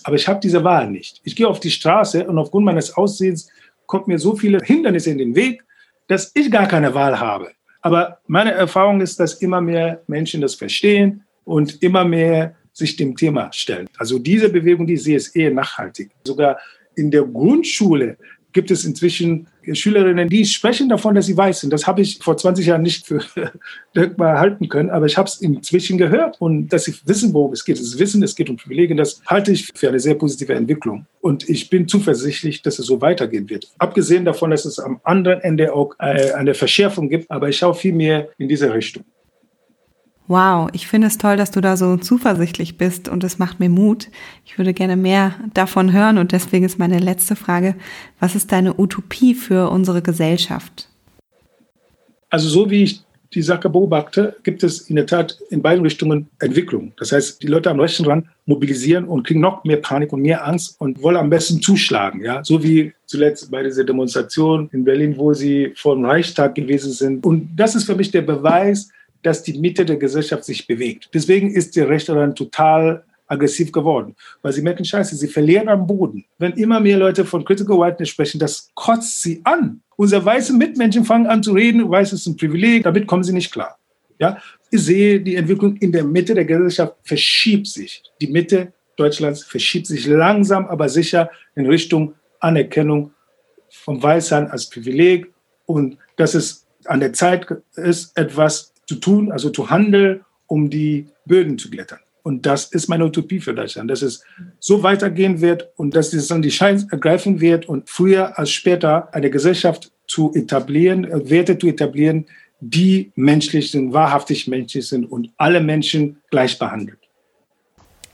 Aber 0.04 0.16
ich 0.16 0.26
habe 0.26 0.40
diese 0.40 0.64
Wahl 0.64 0.90
nicht. 0.90 1.20
Ich 1.24 1.36
gehe 1.36 1.46
auf 1.46 1.60
die 1.60 1.70
Straße 1.70 2.26
und 2.26 2.38
aufgrund 2.38 2.64
meines 2.64 2.96
Aussehens 2.96 3.50
kommt 3.84 4.08
mir 4.08 4.18
so 4.18 4.34
viele 4.34 4.58
Hindernisse 4.64 5.10
in 5.10 5.18
den 5.18 5.34
Weg, 5.34 5.62
dass 6.06 6.32
ich 6.34 6.50
gar 6.50 6.66
keine 6.66 6.94
Wahl 6.94 7.20
habe. 7.20 7.52
Aber 7.80 8.18
meine 8.26 8.52
Erfahrung 8.52 9.00
ist, 9.00 9.18
dass 9.20 9.34
immer 9.34 9.60
mehr 9.60 10.02
Menschen 10.06 10.40
das 10.40 10.54
verstehen 10.54 11.24
und 11.44 11.82
immer 11.82 12.04
mehr 12.04 12.54
sich 12.72 12.96
dem 12.96 13.16
Thema 13.16 13.52
stellen. 13.52 13.88
Also 13.96 14.18
diese 14.18 14.48
Bewegung, 14.48 14.86
die 14.86 14.96
sehe 14.96 15.16
ich 15.16 15.34
eher 15.34 15.50
nachhaltig. 15.50 16.10
Sogar 16.24 16.58
in 16.94 17.10
der 17.10 17.24
Grundschule 17.24 18.16
gibt 18.52 18.70
es 18.70 18.84
inzwischen 18.84 19.46
Schülerinnen, 19.72 20.28
die 20.28 20.44
sprechen 20.44 20.88
davon, 20.88 21.14
dass 21.14 21.26
sie 21.26 21.36
weiß 21.36 21.60
sind. 21.60 21.72
Das 21.72 21.86
habe 21.86 22.00
ich 22.00 22.18
vor 22.22 22.36
20 22.36 22.66
Jahren 22.66 22.82
nicht 22.82 23.06
für 23.06 23.20
denkbar 23.94 24.38
halten 24.38 24.68
können, 24.68 24.90
aber 24.90 25.06
ich 25.06 25.16
habe 25.16 25.28
es 25.28 25.40
inzwischen 25.40 25.98
gehört 25.98 26.40
und 26.40 26.68
dass 26.68 26.84
sie 26.84 26.94
wissen, 27.04 27.32
worum 27.32 27.52
es 27.52 27.64
geht. 27.64 27.78
Es 27.78 27.98
wissen, 27.98 28.22
es 28.22 28.34
geht 28.34 28.50
um 28.50 28.56
Privilegien. 28.56 28.96
Das 28.96 29.20
halte 29.26 29.52
ich 29.52 29.70
für 29.74 29.88
eine 29.88 30.00
sehr 30.00 30.14
positive 30.14 30.54
Entwicklung. 30.54 31.06
Und 31.20 31.48
ich 31.48 31.70
bin 31.70 31.88
zuversichtlich, 31.88 32.62
dass 32.62 32.78
es 32.78 32.86
so 32.86 33.00
weitergehen 33.00 33.48
wird. 33.50 33.68
Abgesehen 33.78 34.24
davon, 34.24 34.50
dass 34.50 34.64
es 34.64 34.78
am 34.78 35.00
anderen 35.04 35.40
Ende 35.40 35.74
auch 35.74 35.94
äh, 35.98 36.32
eine 36.32 36.54
Verschärfung 36.54 37.08
gibt, 37.08 37.30
aber 37.30 37.48
ich 37.48 37.58
schaue 37.58 37.74
viel 37.74 37.92
mehr 37.92 38.28
in 38.38 38.48
diese 38.48 38.72
Richtung. 38.72 39.04
Wow, 40.30 40.68
ich 40.72 40.86
finde 40.86 41.08
es 41.08 41.18
toll, 41.18 41.36
dass 41.36 41.50
du 41.50 41.60
da 41.60 41.76
so 41.76 41.96
zuversichtlich 41.96 42.78
bist 42.78 43.08
und 43.08 43.24
es 43.24 43.40
macht 43.40 43.58
mir 43.58 43.68
Mut. 43.68 44.06
Ich 44.46 44.58
würde 44.58 44.72
gerne 44.72 44.96
mehr 44.96 45.34
davon 45.54 45.92
hören 45.92 46.18
und 46.18 46.30
deswegen 46.30 46.64
ist 46.64 46.78
meine 46.78 47.00
letzte 47.00 47.34
Frage, 47.34 47.74
was 48.20 48.36
ist 48.36 48.52
deine 48.52 48.78
Utopie 48.78 49.34
für 49.34 49.68
unsere 49.70 50.02
Gesellschaft? 50.02 50.88
Also 52.28 52.48
so 52.48 52.70
wie 52.70 52.84
ich 52.84 53.02
die 53.34 53.42
Sache 53.42 53.68
beobachte, 53.68 54.36
gibt 54.44 54.62
es 54.62 54.82
in 54.82 54.94
der 54.94 55.06
Tat 55.06 55.36
in 55.50 55.62
beiden 55.62 55.82
Richtungen 55.82 56.28
Entwicklung. 56.38 56.92
Das 56.96 57.10
heißt, 57.10 57.42
die 57.42 57.48
Leute 57.48 57.68
am 57.68 57.80
rechten 57.80 58.04
Rand 58.04 58.26
mobilisieren 58.46 59.06
und 59.06 59.26
kriegen 59.26 59.40
noch 59.40 59.64
mehr 59.64 59.78
Panik 59.78 60.12
und 60.12 60.22
mehr 60.22 60.46
Angst 60.46 60.80
und 60.80 61.02
wollen 61.02 61.16
am 61.16 61.30
besten 61.30 61.60
zuschlagen. 61.60 62.24
Ja? 62.24 62.44
So 62.44 62.62
wie 62.62 62.92
zuletzt 63.06 63.50
bei 63.50 63.64
dieser 63.64 63.82
Demonstration 63.82 64.68
in 64.72 64.84
Berlin, 64.84 65.16
wo 65.16 65.34
sie 65.34 65.72
vor 65.74 65.96
dem 65.96 66.04
Reichstag 66.04 66.54
gewesen 66.54 66.92
sind. 66.92 67.26
Und 67.26 67.50
das 67.56 67.74
ist 67.74 67.82
für 67.82 67.96
mich 67.96 68.12
der 68.12 68.22
Beweis, 68.22 68.90
dass 69.22 69.42
die 69.42 69.58
Mitte 69.58 69.84
der 69.84 69.96
Gesellschaft 69.96 70.44
sich 70.44 70.66
bewegt. 70.66 71.10
Deswegen 71.12 71.50
ist 71.50 71.76
die 71.76 71.80
Rechte 71.80 72.14
dann 72.14 72.34
total 72.34 73.04
aggressiv 73.26 73.70
geworden, 73.70 74.16
weil 74.42 74.52
sie 74.52 74.62
merken, 74.62 74.84
scheiße, 74.84 75.14
sie 75.14 75.28
verlieren 75.28 75.68
am 75.68 75.86
Boden. 75.86 76.24
Wenn 76.38 76.52
immer 76.54 76.80
mehr 76.80 76.98
Leute 76.98 77.24
von 77.24 77.44
Critical 77.44 77.78
Whiteness 77.78 78.08
sprechen, 78.08 78.40
das 78.40 78.70
kotzt 78.74 79.22
sie 79.22 79.40
an. 79.44 79.82
Unsere 79.96 80.24
weißen 80.24 80.58
Mitmenschen 80.58 81.04
fangen 81.04 81.26
an 81.26 81.42
zu 81.42 81.52
reden, 81.52 81.88
weiß 81.88 82.12
ist 82.12 82.26
ein 82.26 82.36
Privileg, 82.36 82.82
damit 82.82 83.06
kommen 83.06 83.22
sie 83.22 83.32
nicht 83.32 83.52
klar. 83.52 83.78
Ja? 84.18 84.38
Ich 84.70 84.82
sehe, 84.82 85.20
die 85.20 85.36
Entwicklung 85.36 85.76
in 85.76 85.92
der 85.92 86.04
Mitte 86.04 86.34
der 86.34 86.44
Gesellschaft 86.44 86.96
verschiebt 87.02 87.68
sich. 87.68 88.02
Die 88.20 88.26
Mitte 88.26 88.72
Deutschlands 88.96 89.44
verschiebt 89.44 89.86
sich 89.86 90.06
langsam, 90.06 90.66
aber 90.66 90.88
sicher 90.88 91.30
in 91.54 91.66
Richtung 91.66 92.14
Anerkennung 92.40 93.12
vom 93.70 94.02
Weißsein 94.02 94.50
als 94.50 94.68
Privileg 94.68 95.32
und 95.66 95.96
dass 96.16 96.34
es 96.34 96.66
an 96.84 97.00
der 97.00 97.12
Zeit 97.12 97.46
ist, 97.76 98.16
etwas 98.16 98.72
zu 98.90 98.96
tun, 98.96 99.30
also 99.30 99.50
zu 99.50 99.70
handeln, 99.70 100.22
um 100.48 100.68
die 100.68 101.06
Böden 101.24 101.58
zu 101.58 101.70
glättern. 101.70 102.00
Und 102.24 102.44
das 102.44 102.64
ist 102.72 102.88
meine 102.88 103.04
Utopie 103.04 103.38
für 103.38 103.54
Deutschland, 103.54 103.88
dass 103.88 104.02
es 104.02 104.24
so 104.58 104.82
weitergehen 104.82 105.40
wird 105.40 105.68
und 105.76 105.94
dass 105.94 106.12
es 106.12 106.26
dann 106.26 106.42
die 106.42 106.48
Chance 106.48 106.88
ergreifen 106.90 107.40
wird 107.40 107.68
und 107.68 107.88
früher 107.88 108.36
als 108.36 108.50
später 108.50 109.14
eine 109.14 109.30
Gesellschaft 109.30 109.92
zu 110.08 110.32
etablieren, 110.34 111.04
äh, 111.04 111.30
Werte 111.30 111.56
zu 111.56 111.68
etablieren, 111.68 112.26
die 112.58 113.12
menschlich 113.14 113.70
sind, 113.70 113.92
wahrhaftig 113.92 114.48
menschlich 114.48 114.88
sind 114.88 115.04
und 115.04 115.30
alle 115.36 115.60
Menschen 115.60 116.16
gleich 116.30 116.58
behandelt. 116.58 116.98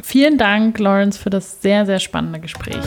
Vielen 0.03 0.37
Dank, 0.37 0.79
Lawrence, 0.79 1.19
für 1.19 1.31
das 1.31 1.63
sehr, 1.63 1.87
sehr 1.87 2.01
spannende 2.01 2.39
Gespräch. 2.39 2.85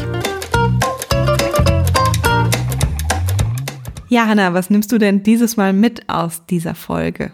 Ja, 4.10 4.28
Hanna, 4.28 4.54
was 4.54 4.70
nimmst 4.70 4.92
du 4.92 5.00
denn 5.00 5.24
dieses 5.24 5.58
Mal 5.58 5.74
mit 5.74 6.08
aus 6.08 6.46
dieser 6.46 6.76
Folge? 6.76 7.32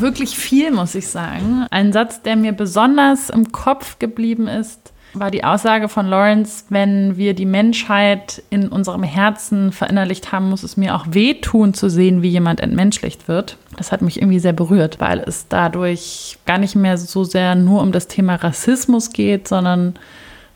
Wirklich 0.00 0.36
viel, 0.36 0.70
muss 0.70 0.94
ich 0.94 1.08
sagen. 1.08 1.66
Ein 1.70 1.92
Satz, 1.92 2.22
der 2.22 2.36
mir 2.36 2.52
besonders 2.52 3.30
im 3.30 3.52
Kopf 3.52 3.98
geblieben 3.98 4.48
ist, 4.48 4.92
war 5.14 5.30
die 5.30 5.44
Aussage 5.44 5.88
von 5.88 6.06
Lawrence, 6.06 6.64
wenn 6.68 7.16
wir 7.16 7.34
die 7.34 7.46
Menschheit 7.46 8.42
in 8.50 8.68
unserem 8.68 9.02
Herzen 9.02 9.72
verinnerlicht 9.72 10.32
haben, 10.32 10.50
muss 10.50 10.62
es 10.62 10.76
mir 10.76 10.94
auch 10.94 11.06
wehtun 11.08 11.74
zu 11.74 11.88
sehen, 11.88 12.22
wie 12.22 12.28
jemand 12.28 12.60
entmenschlicht 12.60 13.28
wird. 13.28 13.56
Das 13.76 13.92
hat 13.92 14.02
mich 14.02 14.20
irgendwie 14.20 14.40
sehr 14.40 14.52
berührt, 14.52 15.00
weil 15.00 15.20
es 15.20 15.48
dadurch 15.48 16.38
gar 16.44 16.58
nicht 16.58 16.76
mehr 16.76 16.98
so 16.98 17.24
sehr 17.24 17.54
nur 17.54 17.80
um 17.80 17.92
das 17.92 18.08
Thema 18.08 18.34
Rassismus 18.34 19.10
geht, 19.10 19.48
sondern 19.48 19.94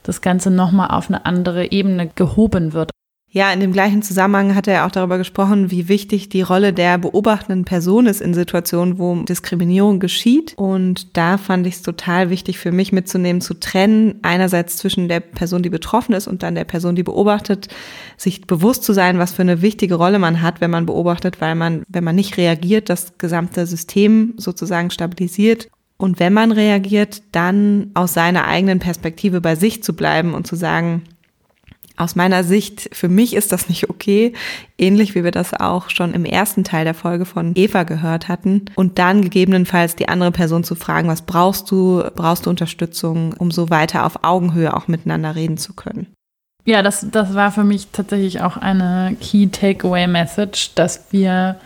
das 0.03 0.21
Ganze 0.21 0.51
nochmal 0.51 0.91
auf 0.91 1.09
eine 1.09 1.25
andere 1.25 1.71
Ebene 1.71 2.09
gehoben 2.13 2.73
wird. 2.73 2.91
Ja, 3.33 3.53
in 3.53 3.61
dem 3.61 3.71
gleichen 3.71 4.01
Zusammenhang 4.01 4.55
hat 4.55 4.67
er 4.67 4.85
auch 4.85 4.91
darüber 4.91 5.17
gesprochen, 5.17 5.71
wie 5.71 5.87
wichtig 5.87 6.27
die 6.27 6.41
Rolle 6.41 6.73
der 6.73 6.97
beobachtenden 6.97 7.63
Person 7.63 8.05
ist 8.05 8.19
in 8.19 8.33
Situationen, 8.33 8.99
wo 8.99 9.15
Diskriminierung 9.23 10.01
geschieht. 10.01 10.53
Und 10.57 11.15
da 11.15 11.37
fand 11.37 11.65
ich 11.65 11.75
es 11.75 11.81
total 11.81 12.29
wichtig 12.29 12.59
für 12.59 12.73
mich 12.73 12.91
mitzunehmen, 12.91 13.39
zu 13.39 13.53
trennen, 13.53 14.19
einerseits 14.21 14.75
zwischen 14.75 15.07
der 15.07 15.21
Person, 15.21 15.63
die 15.63 15.69
betroffen 15.69 16.13
ist 16.13 16.27
und 16.27 16.43
dann 16.43 16.55
der 16.55 16.65
Person, 16.65 16.97
die 16.97 17.03
beobachtet, 17.03 17.69
sich 18.17 18.41
bewusst 18.41 18.83
zu 18.83 18.91
sein, 18.91 19.17
was 19.17 19.31
für 19.31 19.43
eine 19.43 19.61
wichtige 19.61 19.95
Rolle 19.95 20.19
man 20.19 20.41
hat, 20.41 20.59
wenn 20.59 20.71
man 20.71 20.85
beobachtet, 20.85 21.39
weil 21.39 21.55
man, 21.55 21.83
wenn 21.87 22.03
man 22.03 22.17
nicht 22.17 22.35
reagiert, 22.35 22.89
das 22.89 23.17
gesamte 23.17 23.65
System 23.65 24.33
sozusagen 24.35 24.91
stabilisiert 24.91 25.69
und 25.95 26.19
wenn 26.19 26.33
man 26.33 26.51
reagiert, 26.51 27.21
dann 27.31 27.91
aus 27.93 28.13
seiner 28.13 28.45
eigenen 28.45 28.79
Perspektive 28.79 29.39
bei 29.39 29.55
sich 29.55 29.83
zu 29.83 29.95
bleiben 29.95 30.33
und 30.33 30.47
zu 30.47 30.55
sagen, 30.55 31.03
aus 31.97 32.15
meiner 32.15 32.43
Sicht, 32.43 32.89
für 32.93 33.09
mich 33.09 33.35
ist 33.35 33.51
das 33.51 33.69
nicht 33.69 33.89
okay, 33.89 34.33
ähnlich 34.77 35.15
wie 35.15 35.23
wir 35.23 35.31
das 35.31 35.53
auch 35.53 35.89
schon 35.89 36.13
im 36.13 36.25
ersten 36.25 36.63
Teil 36.63 36.85
der 36.85 36.93
Folge 36.93 37.25
von 37.25 37.53
Eva 37.55 37.83
gehört 37.83 38.27
hatten. 38.27 38.65
Und 38.75 38.97
dann 38.99 39.21
gegebenenfalls 39.21 39.95
die 39.95 40.09
andere 40.09 40.31
Person 40.31 40.63
zu 40.63 40.75
fragen, 40.75 41.07
was 41.07 41.21
brauchst 41.23 41.69
du, 41.69 42.03
brauchst 42.15 42.45
du 42.45 42.49
Unterstützung, 42.49 43.33
um 43.37 43.51
so 43.51 43.69
weiter 43.69 44.05
auf 44.05 44.23
Augenhöhe 44.23 44.75
auch 44.75 44.87
miteinander 44.87 45.35
reden 45.35 45.57
zu 45.57 45.73
können. 45.73 46.07
Ja, 46.65 46.83
das, 46.83 47.05
das 47.11 47.33
war 47.33 47.51
für 47.51 47.63
mich 47.63 47.87
tatsächlich 47.91 48.41
auch 48.41 48.57
eine 48.57 49.15
Key 49.19 49.47
Takeaway 49.47 50.07
Message, 50.07 50.75
dass 50.75 51.05
wir 51.11 51.57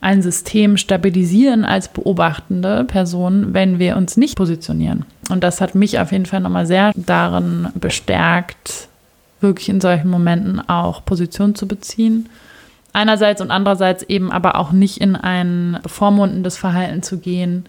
ein 0.00 0.22
System 0.22 0.76
stabilisieren 0.76 1.64
als 1.64 1.88
beobachtende 1.88 2.84
Person, 2.84 3.54
wenn 3.54 3.78
wir 3.78 3.96
uns 3.96 4.16
nicht 4.16 4.36
positionieren. 4.36 5.04
Und 5.30 5.42
das 5.42 5.60
hat 5.60 5.74
mich 5.74 5.98
auf 5.98 6.12
jeden 6.12 6.26
Fall 6.26 6.40
nochmal 6.40 6.66
sehr 6.66 6.92
darin 6.94 7.68
bestärkt, 7.74 8.88
wirklich 9.40 9.68
in 9.68 9.80
solchen 9.80 10.08
Momenten 10.08 10.66
auch 10.68 11.04
Position 11.04 11.54
zu 11.54 11.68
beziehen. 11.68 12.28
Einerseits 12.92 13.40
und 13.40 13.50
andererseits 13.50 14.02
eben 14.04 14.32
aber 14.32 14.56
auch 14.56 14.72
nicht 14.72 14.98
in 14.98 15.16
ein 15.16 15.78
bevormundendes 15.82 16.56
Verhalten 16.56 17.02
zu 17.02 17.18
gehen, 17.18 17.68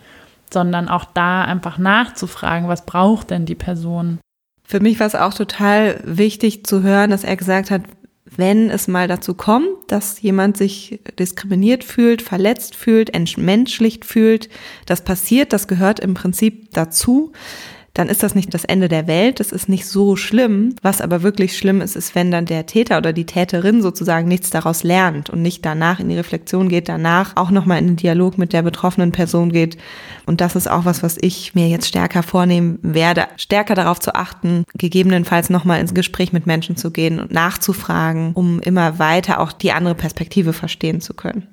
sondern 0.51 0.87
auch 0.87 1.05
da 1.05 1.43
einfach 1.43 1.77
nachzufragen, 1.77 2.69
was 2.69 2.85
braucht 2.85 3.31
denn 3.31 3.45
die 3.45 3.55
Person. 3.55 4.19
Für 4.63 4.79
mich 4.79 4.99
war 4.99 5.07
es 5.07 5.15
auch 5.15 5.33
total 5.33 5.99
wichtig 6.03 6.65
zu 6.65 6.83
hören, 6.83 7.09
dass 7.09 7.23
er 7.23 7.35
gesagt 7.35 7.71
hat, 7.71 7.81
wenn 8.35 8.69
es 8.69 8.87
mal 8.87 9.07
dazu 9.07 9.33
kommt, 9.33 9.69
dass 9.87 10.21
jemand 10.21 10.57
sich 10.57 10.99
diskriminiert 11.17 11.83
fühlt, 11.83 12.21
verletzt 12.21 12.75
fühlt, 12.75 13.13
entmenschlicht 13.13 14.05
fühlt, 14.05 14.49
das 14.85 15.01
passiert, 15.01 15.53
das 15.53 15.67
gehört 15.67 15.99
im 15.99 16.13
Prinzip 16.13 16.73
dazu, 16.73 17.31
dann 17.97 18.09
ist 18.09 18.21
das 18.21 18.35
nicht 18.35 18.53
das 18.53 18.63
Ende 18.63 18.89
der 18.89 19.07
Welt, 19.07 19.39
das 19.39 19.51
ist 19.51 19.69
nicht 19.69 19.87
so 19.87 20.15
schlimm. 20.15 20.75
Was 20.83 21.01
aber 21.01 21.23
wirklich 21.23 21.57
schlimm 21.57 21.81
ist, 21.81 21.95
ist, 21.95 22.13
wenn 22.13 22.29
dann 22.29 22.45
der 22.45 22.67
Täter 22.67 22.99
oder 22.99 23.11
die 23.11 23.25
Täterin 23.25 23.81
sozusagen 23.81 24.27
nichts 24.27 24.51
daraus 24.51 24.83
lernt 24.83 25.31
und 25.31 25.41
nicht 25.41 25.65
danach 25.65 25.99
in 25.99 26.09
die 26.09 26.17
Reflexion 26.17 26.69
geht, 26.69 26.89
danach 26.89 27.35
auch 27.35 27.49
nochmal 27.49 27.79
in 27.79 27.87
den 27.87 27.95
Dialog 27.95 28.37
mit 28.37 28.53
der 28.53 28.61
betroffenen 28.61 29.11
Person 29.11 29.51
geht. 29.51 29.77
Und 30.27 30.41
das 30.41 30.55
ist 30.55 30.69
auch 30.69 30.85
was, 30.85 31.01
was 31.01 31.17
ich 31.19 31.55
mir 31.55 31.69
jetzt 31.69 31.87
stärker 31.87 32.21
vornehmen 32.21 32.77
werde, 32.83 33.25
stärker 33.35 33.73
darauf 33.73 33.99
zu 33.99 34.13
achten, 34.13 34.63
gegebenenfalls 34.75 35.49
nochmal 35.49 35.81
ins 35.81 35.95
Gespräch 35.95 36.31
mit 36.31 36.45
Menschen 36.45 36.77
zu 36.77 36.91
gehen 36.91 37.19
und 37.19 37.31
nachzufragen, 37.31 38.33
um 38.33 38.59
immer 38.59 38.99
weiter 38.99 39.39
auch 39.39 39.51
die 39.51 39.71
andere 39.71 39.95
Perspektive 39.95 40.53
verstehen 40.53 41.01
zu 41.01 41.15
können. 41.15 41.47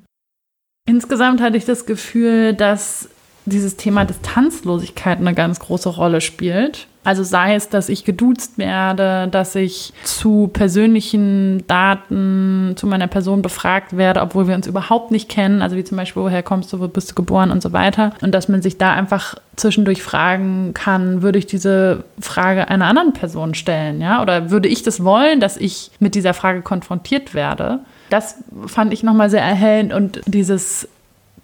Insgesamt 0.87 1.41
hatte 1.41 1.57
ich 1.57 1.65
das 1.65 1.87
Gefühl, 1.87 2.53
dass 2.53 3.09
dieses 3.47 3.77
Thema 3.77 4.05
Distanzlosigkeit 4.05 5.19
eine 5.19 5.35
ganz 5.35 5.61
große 5.61 5.89
Rolle 5.89 6.21
spielt. 6.21 6.87
Also 7.05 7.23
sei 7.23 7.55
es, 7.55 7.69
dass 7.69 7.91
ich 7.91 8.05
geduzt 8.05 8.57
werde, 8.57 9.29
dass 9.31 9.55
ich 9.55 9.93
zu 10.05 10.49
persönlichen 10.51 11.67
Daten 11.67 12.73
zu 12.77 12.87
meiner 12.87 13.09
Person 13.09 13.43
befragt 13.43 13.99
werde, 13.99 14.23
obwohl 14.23 14.49
wir 14.49 14.55
uns 14.55 14.67
überhaupt 14.67 15.11
nicht 15.11 15.29
kennen, 15.29 15.61
also 15.61 15.77
wie 15.77 15.85
zum 15.85 15.99
Beispiel, 15.99 16.23
woher 16.23 16.43
kommst 16.43 16.73
du, 16.73 16.81
wo 16.81 16.89
bist 16.89 17.11
du 17.11 17.15
geboren 17.15 17.51
und 17.51 17.63
so 17.63 17.75
weiter. 17.75 18.15
Und 18.23 18.33
dass 18.33 18.49
man 18.49 18.63
sich 18.63 18.79
da 18.79 18.95
einfach 18.95 19.35
zwischendurch 19.57 20.03
fragen 20.03 20.73
kann, 20.73 21.21
würde 21.21 21.39
ich 21.39 21.47
diese 21.47 22.05
Frage 22.19 22.69
einer 22.69 22.87
anderen 22.87 23.13
Person 23.13 23.55
stellen, 23.55 24.01
ja? 24.01 24.23
Oder 24.23 24.51
würde 24.51 24.69
ich 24.69 24.83
das 24.83 25.05
wollen, 25.05 25.41
dass 25.41 25.59
ich 25.59 25.91
mit 26.01 26.15
dieser 26.15 26.33
Frage 26.33 26.63
konfrontiert 26.63 27.35
werde? 27.35 27.81
Das 28.09 28.37
fand 28.67 28.95
ich 28.95 29.03
nochmal 29.03 29.29
sehr 29.29 29.43
erhellend 29.43 29.93
und 29.93 30.23
dieses 30.27 30.89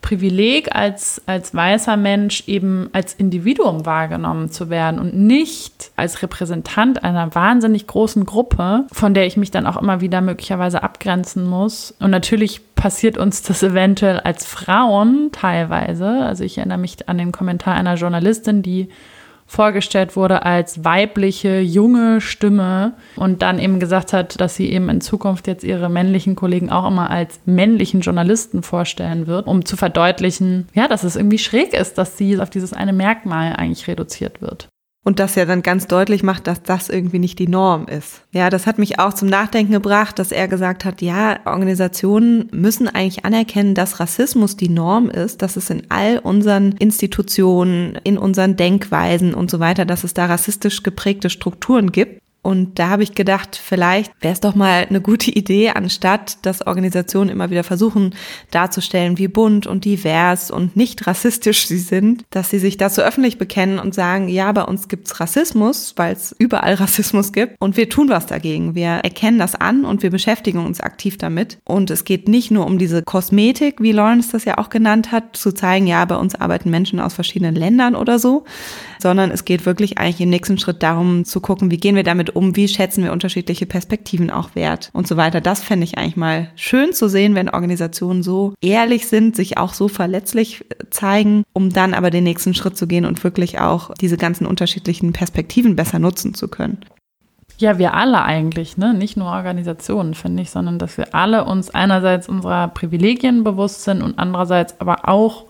Privileg 0.03 0.75
als, 0.75 1.21
als 1.27 1.55
weißer 1.55 1.97
Mensch 1.97 2.45
eben 2.47 2.89
als 2.93 3.15
Individuum 3.15 3.85
wahrgenommen 3.85 4.51
zu 4.51 4.71
werden 4.71 4.99
und 4.99 5.15
nicht 5.15 5.91
als 5.97 6.23
Repräsentant 6.23 7.05
einer 7.05 7.35
wahnsinnig 7.35 7.87
großen 7.87 8.25
Gruppe, 8.25 8.87
von 8.93 9.13
der 9.15 9.27
ich 9.27 9.37
mich 9.37 9.51
dann 9.51 9.67
auch 9.67 9.77
immer 9.77 10.01
wieder 10.01 10.21
möglicherweise 10.21 10.83
abgrenzen 10.83 11.45
muss. 11.45 11.95
Und 12.01 12.11
natürlich 12.11 12.61
passiert 12.75 13.19
uns 13.19 13.43
das 13.43 13.63
eventuell 13.63 14.21
als 14.21 14.47
Frauen 14.47 15.31
teilweise. 15.33 16.09
Also 16.09 16.45
ich 16.45 16.57
erinnere 16.57 16.79
mich 16.79 17.09
an 17.09 17.19
den 17.19 17.31
Kommentar 17.31 17.75
einer 17.75 17.97
Journalistin, 17.97 18.63
die 18.63 18.89
vorgestellt 19.51 20.15
wurde 20.15 20.45
als 20.45 20.85
weibliche, 20.85 21.59
junge 21.59 22.21
Stimme 22.21 22.93
und 23.17 23.43
dann 23.43 23.59
eben 23.59 23.81
gesagt 23.81 24.13
hat, 24.13 24.41
dass 24.41 24.55
sie 24.55 24.71
eben 24.71 24.89
in 24.89 25.01
Zukunft 25.01 25.49
jetzt 25.49 25.65
ihre 25.65 25.89
männlichen 25.89 26.37
Kollegen 26.37 26.71
auch 26.71 26.87
immer 26.87 27.11
als 27.11 27.41
männlichen 27.47 28.01
Journalisten 28.01 28.63
vorstellen 28.63 29.27
wird, 29.27 29.49
um 29.49 29.65
zu 29.65 29.77
verdeutlichen, 29.77 30.69
ja, 30.73 30.87
dass 30.87 31.03
es 31.03 31.17
irgendwie 31.17 31.39
schräg 31.39 31.75
ist, 31.75 31.99
dass 31.99 32.17
sie 32.17 32.39
auf 32.41 32.49
dieses 32.49 32.73
eine 32.73 32.93
Merkmal 32.93 33.57
eigentlich 33.57 33.89
reduziert 33.89 34.41
wird. 34.41 34.69
Und 35.03 35.19
das 35.19 35.35
ja 35.35 35.47
dann 35.47 35.63
ganz 35.63 35.87
deutlich 35.87 36.23
macht, 36.23 36.47
dass 36.47 36.63
das 36.63 36.91
irgendwie 36.91 37.19
nicht 37.19 37.39
die 37.39 37.49
Norm 37.49 37.87
ist. 37.87 38.23
Ja, 38.33 38.51
das 38.51 38.67
hat 38.67 38.79
mich 38.79 38.99
auch 38.99 39.15
zum 39.15 39.29
Nachdenken 39.29 39.73
gebracht, 39.73 40.19
dass 40.19 40.31
er 40.31 40.47
gesagt 40.47 40.85
hat, 40.85 41.01
ja, 41.01 41.39
Organisationen 41.47 42.49
müssen 42.53 42.87
eigentlich 42.87 43.25
anerkennen, 43.25 43.75
dass 43.75 43.99
Rassismus 43.99 44.59
die 44.59 44.69
Norm 44.69 45.09
ist, 45.09 45.41
dass 45.41 45.57
es 45.57 45.71
in 45.71 45.85
all 45.89 46.19
unseren 46.19 46.73
Institutionen, 46.73 47.99
in 48.05 48.19
unseren 48.19 48.57
Denkweisen 48.57 49.33
und 49.33 49.51
so 49.51 49.59
weiter, 49.59 49.87
dass 49.87 50.05
es 50.05 50.13
da 50.13 50.27
rassistisch 50.27 50.83
geprägte 50.83 51.31
Strukturen 51.31 51.93
gibt. 51.93 52.20
Und 52.43 52.79
da 52.79 52.89
habe 52.89 53.03
ich 53.03 53.15
gedacht, 53.15 53.61
vielleicht 53.63 54.13
wäre 54.21 54.33
es 54.33 54.41
doch 54.41 54.55
mal 54.55 54.87
eine 54.89 55.03
gute 55.03 55.31
Idee, 55.31 55.71
anstatt 55.71 56.39
dass 56.47 56.67
Organisationen 56.67 57.29
immer 57.29 57.51
wieder 57.51 57.65
versuchen 57.65 58.15
darzustellen, 58.51 59.19
wie 59.19 59.29
bunt 59.29 59.67
und 59.67 59.85
divers 59.85 60.51
und 60.51 60.75
nicht 60.75 61.07
rassistisch 61.07 61.67
sie 61.67 61.79
sind, 61.79 62.25
dass 62.31 62.49
sie 62.49 62.59
sich 62.59 62.79
dazu 62.79 63.03
öffentlich 63.03 63.37
bekennen 63.37 63.79
und 63.79 63.95
sagen, 63.95 64.29
ja, 64.29 64.51
bei 64.53 64.63
uns 64.63 64.89
gibt's 64.89 65.21
Rassismus, 65.21 65.93
weil 65.97 66.15
es 66.15 66.35
überall 66.39 66.75
Rassismus 66.81 67.33
gibt 67.33 67.57
und 67.61 67.77
wir 67.77 67.91
tun 67.91 68.09
was 68.09 68.27
dagegen. 68.27 68.75
Wir 68.75 68.89
erkennen 68.89 69.39
das 69.39 69.55
an 69.55 69.85
und 69.85 70.03
wir 70.03 70.11
beschäftigen 70.11 70.65
uns 70.65 70.81
aktiv 70.81 71.19
damit. 71.19 71.59
Und 71.65 71.91
es 71.91 72.05
geht 72.05 72.27
nicht 72.27 72.51
nur 72.51 72.67
um 72.67 72.79
diese 72.79 73.03
Kosmetik, 73.03 73.83
wie 73.83 73.93
Lawrence 73.93 74.31
das 74.33 74.47
ja 74.47 74.57
auch 74.57 74.71
genannt 74.71 75.13
hat, 75.13 75.37
zu 75.37 75.53
zeigen, 75.53 75.87
ja, 75.87 76.03
bei 76.07 76.17
uns 76.17 76.35
arbeiten 76.35 76.71
Menschen 76.71 77.01
aus 77.01 77.13
verschiedenen 77.13 77.55
Ländern 77.55 77.95
oder 77.95 78.19
so, 78.19 78.45
sondern 78.99 79.31
es 79.31 79.45
geht 79.45 79.67
wirklich 79.67 79.99
eigentlich 79.99 80.21
im 80.21 80.31
nächsten 80.31 80.59
Schritt 80.59 80.83
darum 80.83 81.25
zu 81.25 81.41
gucken, 81.41 81.71
wie 81.71 81.77
gehen 81.77 81.97
wir 81.97 82.03
damit 82.03 82.30
um, 82.31 82.57
wie 82.57 82.69
schätzen 82.69 83.05
wir 83.05 83.13
unterschiedliche 83.13 83.67
Perspektiven 83.67 84.31
auch 84.31 84.55
wert 84.55 84.91
und 84.93 85.07
so 85.07 85.17
weiter. 85.17 85.41
Das 85.41 85.63
fände 85.63 85.85
ich 85.85 85.99
eigentlich 85.99 86.17
mal 86.17 86.49
schön 86.57 86.93
zu 86.93 87.09
sehen, 87.09 87.35
wenn 87.35 87.49
Organisationen 87.49 88.23
so 88.23 88.55
ehrlich 88.61 89.07
sind, 89.07 89.37
sich 89.37 89.59
auch 89.59 89.75
so 89.75 89.89
verletzlich 89.89 90.65
äh, 90.71 90.91
zeigen, 90.91 91.45
um 91.53 91.71
dann 91.71 91.95
aber 91.95 92.11
den 92.11 92.25
nächsten 92.25 92.55
Schritt 92.55 92.77
zu 92.77 92.87
gehen 92.87 93.05
und 93.05 93.23
wirklich 93.25 93.61
auch 93.61 93.95
diese 93.95 94.17
ganzen 94.17 94.47
unterschiedlichen 94.47 95.13
Perspektiven 95.13 95.77
besser 95.77 95.99
nutzen 95.99 96.35
zu 96.35 96.49
können. 96.49 96.85
Ja, 97.61 97.79
wir 97.79 97.93
alle 97.93 98.23
eigentlich, 98.23 98.79
ne? 98.79 98.95
Nicht 98.95 99.19
nur 99.19 99.29
Organisationen, 99.29 100.15
finde 100.15 100.43
ich, 100.43 100.51
sondern 100.51 100.79
dass 100.79 100.97
wir 100.97 101.15
alle 101.15 101.45
uns 101.45 101.69
einerseits 101.69 102.27
unserer 102.27 102.69
Privilegien 102.69 103.45
bewusst 103.45 103.85
sind 103.85 104.01
und 104.01 104.19
andererseits 104.19 104.81
aber 104.81 105.07
auch 105.07 105.45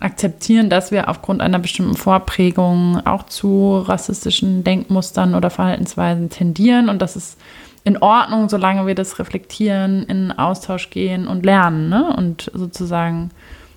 akzeptieren, 0.00 0.68
dass 0.70 0.90
wir 0.90 1.08
aufgrund 1.08 1.40
einer 1.40 1.58
bestimmten 1.58 1.96
Vorprägung 1.96 3.04
auch 3.06 3.24
zu 3.24 3.78
rassistischen 3.78 4.62
Denkmustern 4.62 5.34
oder 5.34 5.50
Verhaltensweisen 5.50 6.28
tendieren 6.30 6.88
und 6.88 7.00
das 7.00 7.16
ist 7.16 7.38
in 7.84 7.98
Ordnung, 7.98 8.48
solange 8.48 8.86
wir 8.86 8.96
das 8.96 9.20
reflektieren, 9.20 10.02
in 10.02 10.32
Austausch 10.32 10.90
gehen 10.90 11.28
und 11.28 11.46
lernen 11.46 11.88
ne? 11.88 12.14
und 12.16 12.50
sozusagen 12.52 13.30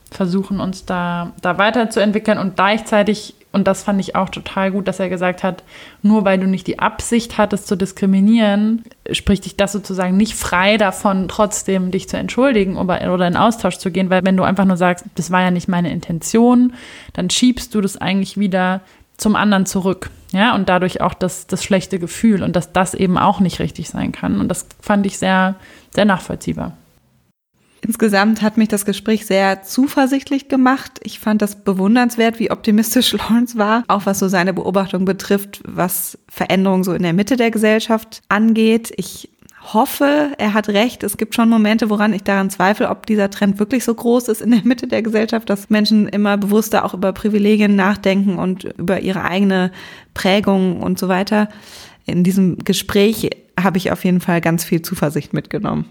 versuchen, 0.09 0.59
uns 0.59 0.85
da, 0.85 1.33
da 1.41 1.59
weiterzuentwickeln 1.59 2.39
und 2.39 2.55
gleichzeitig 2.55 3.35
und 3.51 3.67
das 3.67 3.83
fand 3.83 3.99
ich 3.99 4.15
auch 4.15 4.29
total 4.29 4.71
gut, 4.71 4.87
dass 4.87 4.99
er 4.99 5.09
gesagt 5.09 5.41
hat, 5.41 5.63
nur 6.03 6.23
weil 6.23 6.37
du 6.37 6.45
nicht 6.45 6.67
die 6.67 6.77
Absicht 6.77 7.39
hattest 7.39 7.67
zu 7.67 7.75
diskriminieren, 7.75 8.83
spricht 9.11 9.45
dich 9.45 9.57
das 9.57 9.71
sozusagen 9.71 10.17
nicht 10.17 10.35
frei 10.35 10.77
davon, 10.77 11.27
trotzdem 11.27 11.89
dich 11.89 12.07
zu 12.07 12.17
entschuldigen 12.17 12.77
oder, 12.77 13.27
in 13.27 13.37
Austausch 13.37 13.77
zu 13.77 13.89
gehen, 13.89 14.11
weil 14.11 14.23
wenn 14.23 14.37
du 14.37 14.43
einfach 14.43 14.65
nur 14.65 14.77
sagst, 14.77 15.05
das 15.15 15.31
war 15.31 15.41
ja 15.41 15.49
nicht 15.49 15.67
meine 15.67 15.91
Intention, 15.91 16.73
dann 17.13 17.31
schiebst 17.31 17.73
du 17.73 17.81
das 17.81 17.97
eigentlich 17.97 18.37
wieder 18.37 18.81
zum 19.17 19.35
anderen 19.35 19.65
zurück. 19.65 20.11
Ja, 20.31 20.53
und 20.53 20.69
dadurch 20.69 21.01
auch 21.01 21.15
das, 21.15 21.47
das 21.47 21.63
schlechte 21.63 21.97
Gefühl 21.97 22.43
und 22.43 22.55
dass 22.55 22.71
das 22.71 22.93
eben 22.93 23.17
auch 23.17 23.39
nicht 23.39 23.59
richtig 23.59 23.89
sein 23.89 24.11
kann. 24.11 24.39
Und 24.39 24.47
das 24.47 24.67
fand 24.79 25.07
ich 25.07 25.17
sehr, 25.17 25.55
sehr 25.89 26.05
nachvollziehbar. 26.05 26.77
Insgesamt 27.89 28.43
hat 28.43 28.55
mich 28.55 28.67
das 28.67 28.85
Gespräch 28.85 29.25
sehr 29.25 29.63
zuversichtlich 29.63 30.47
gemacht. 30.47 30.99
Ich 31.01 31.17
fand 31.17 31.41
das 31.41 31.55
bewundernswert, 31.55 32.37
wie 32.37 32.51
optimistisch 32.51 33.13
Lawrence 33.17 33.57
war, 33.57 33.83
auch 33.87 34.05
was 34.05 34.19
so 34.19 34.27
seine 34.27 34.53
Beobachtung 34.53 35.05
betrifft, 35.05 35.63
was 35.65 36.15
Veränderungen 36.27 36.83
so 36.83 36.93
in 36.93 37.01
der 37.01 37.13
Mitte 37.13 37.35
der 37.35 37.49
Gesellschaft 37.49 38.21
angeht. 38.29 38.93
Ich 38.97 39.29
hoffe, 39.73 40.33
er 40.37 40.53
hat 40.53 40.69
recht. 40.69 41.01
Es 41.01 41.17
gibt 41.17 41.33
schon 41.33 41.49
Momente, 41.49 41.89
woran 41.89 42.13
ich 42.13 42.21
daran 42.21 42.51
zweifle, 42.51 42.89
ob 42.89 43.07
dieser 43.07 43.31
Trend 43.31 43.57
wirklich 43.57 43.83
so 43.83 43.95
groß 43.95 44.27
ist 44.27 44.43
in 44.43 44.51
der 44.51 44.61
Mitte 44.63 44.85
der 44.85 45.01
Gesellschaft, 45.01 45.49
dass 45.49 45.71
Menschen 45.71 46.07
immer 46.07 46.37
bewusster 46.37 46.85
auch 46.85 46.93
über 46.93 47.11
Privilegien 47.11 47.75
nachdenken 47.75 48.37
und 48.37 48.65
über 48.65 48.99
ihre 48.99 49.23
eigene 49.23 49.71
Prägung 50.13 50.83
und 50.83 50.99
so 50.99 51.07
weiter. 51.07 51.49
In 52.05 52.23
diesem 52.23 52.59
Gespräch 52.59 53.31
habe 53.59 53.79
ich 53.79 53.91
auf 53.91 54.05
jeden 54.05 54.21
Fall 54.21 54.41
ganz 54.41 54.63
viel 54.63 54.83
Zuversicht 54.83 55.33
mitgenommen. 55.33 55.85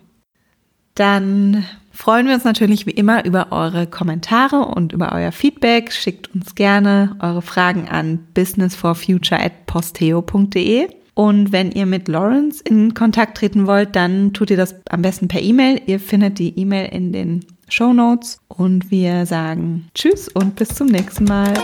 Dann 0.99 1.65
freuen 1.93 2.27
wir 2.27 2.35
uns 2.35 2.43
natürlich 2.43 2.87
wie 2.87 2.91
immer 2.91 3.25
über 3.25 3.53
eure 3.53 3.87
Kommentare 3.87 4.65
und 4.65 4.93
über 4.93 5.13
euer 5.13 5.31
Feedback. 5.31 5.93
Schickt 5.93 6.35
uns 6.35 6.57
gerne 6.57 7.15
eure 7.21 7.41
Fragen 7.41 7.87
an 7.89 8.19
businessforfuture@posteo.de. 8.35 10.89
Und 11.15 11.53
wenn 11.53 11.71
ihr 11.71 11.87
mit 11.87 12.09
Lawrence 12.09 12.61
in 12.65 12.95
Kontakt 12.95 13.39
treten 13.39 13.69
wollt, 13.69 13.95
dann 13.95 14.33
tut 14.33 14.51
ihr 14.51 14.57
das 14.57 14.75
am 14.91 15.03
besten 15.03 15.29
per 15.29 15.41
E-Mail. 15.41 15.81
Ihr 15.87 16.01
findet 16.01 16.41
die 16.41 16.59
E-Mail 16.59 16.89
in 16.93 17.13
den 17.13 17.45
Show 17.69 17.93
Notes. 17.93 18.41
Und 18.49 18.91
wir 18.91 19.25
sagen 19.25 19.87
Tschüss 19.95 20.27
und 20.29 20.57
bis 20.57 20.71
zum 20.71 20.89
nächsten 20.89 21.23
Mal. 21.25 21.55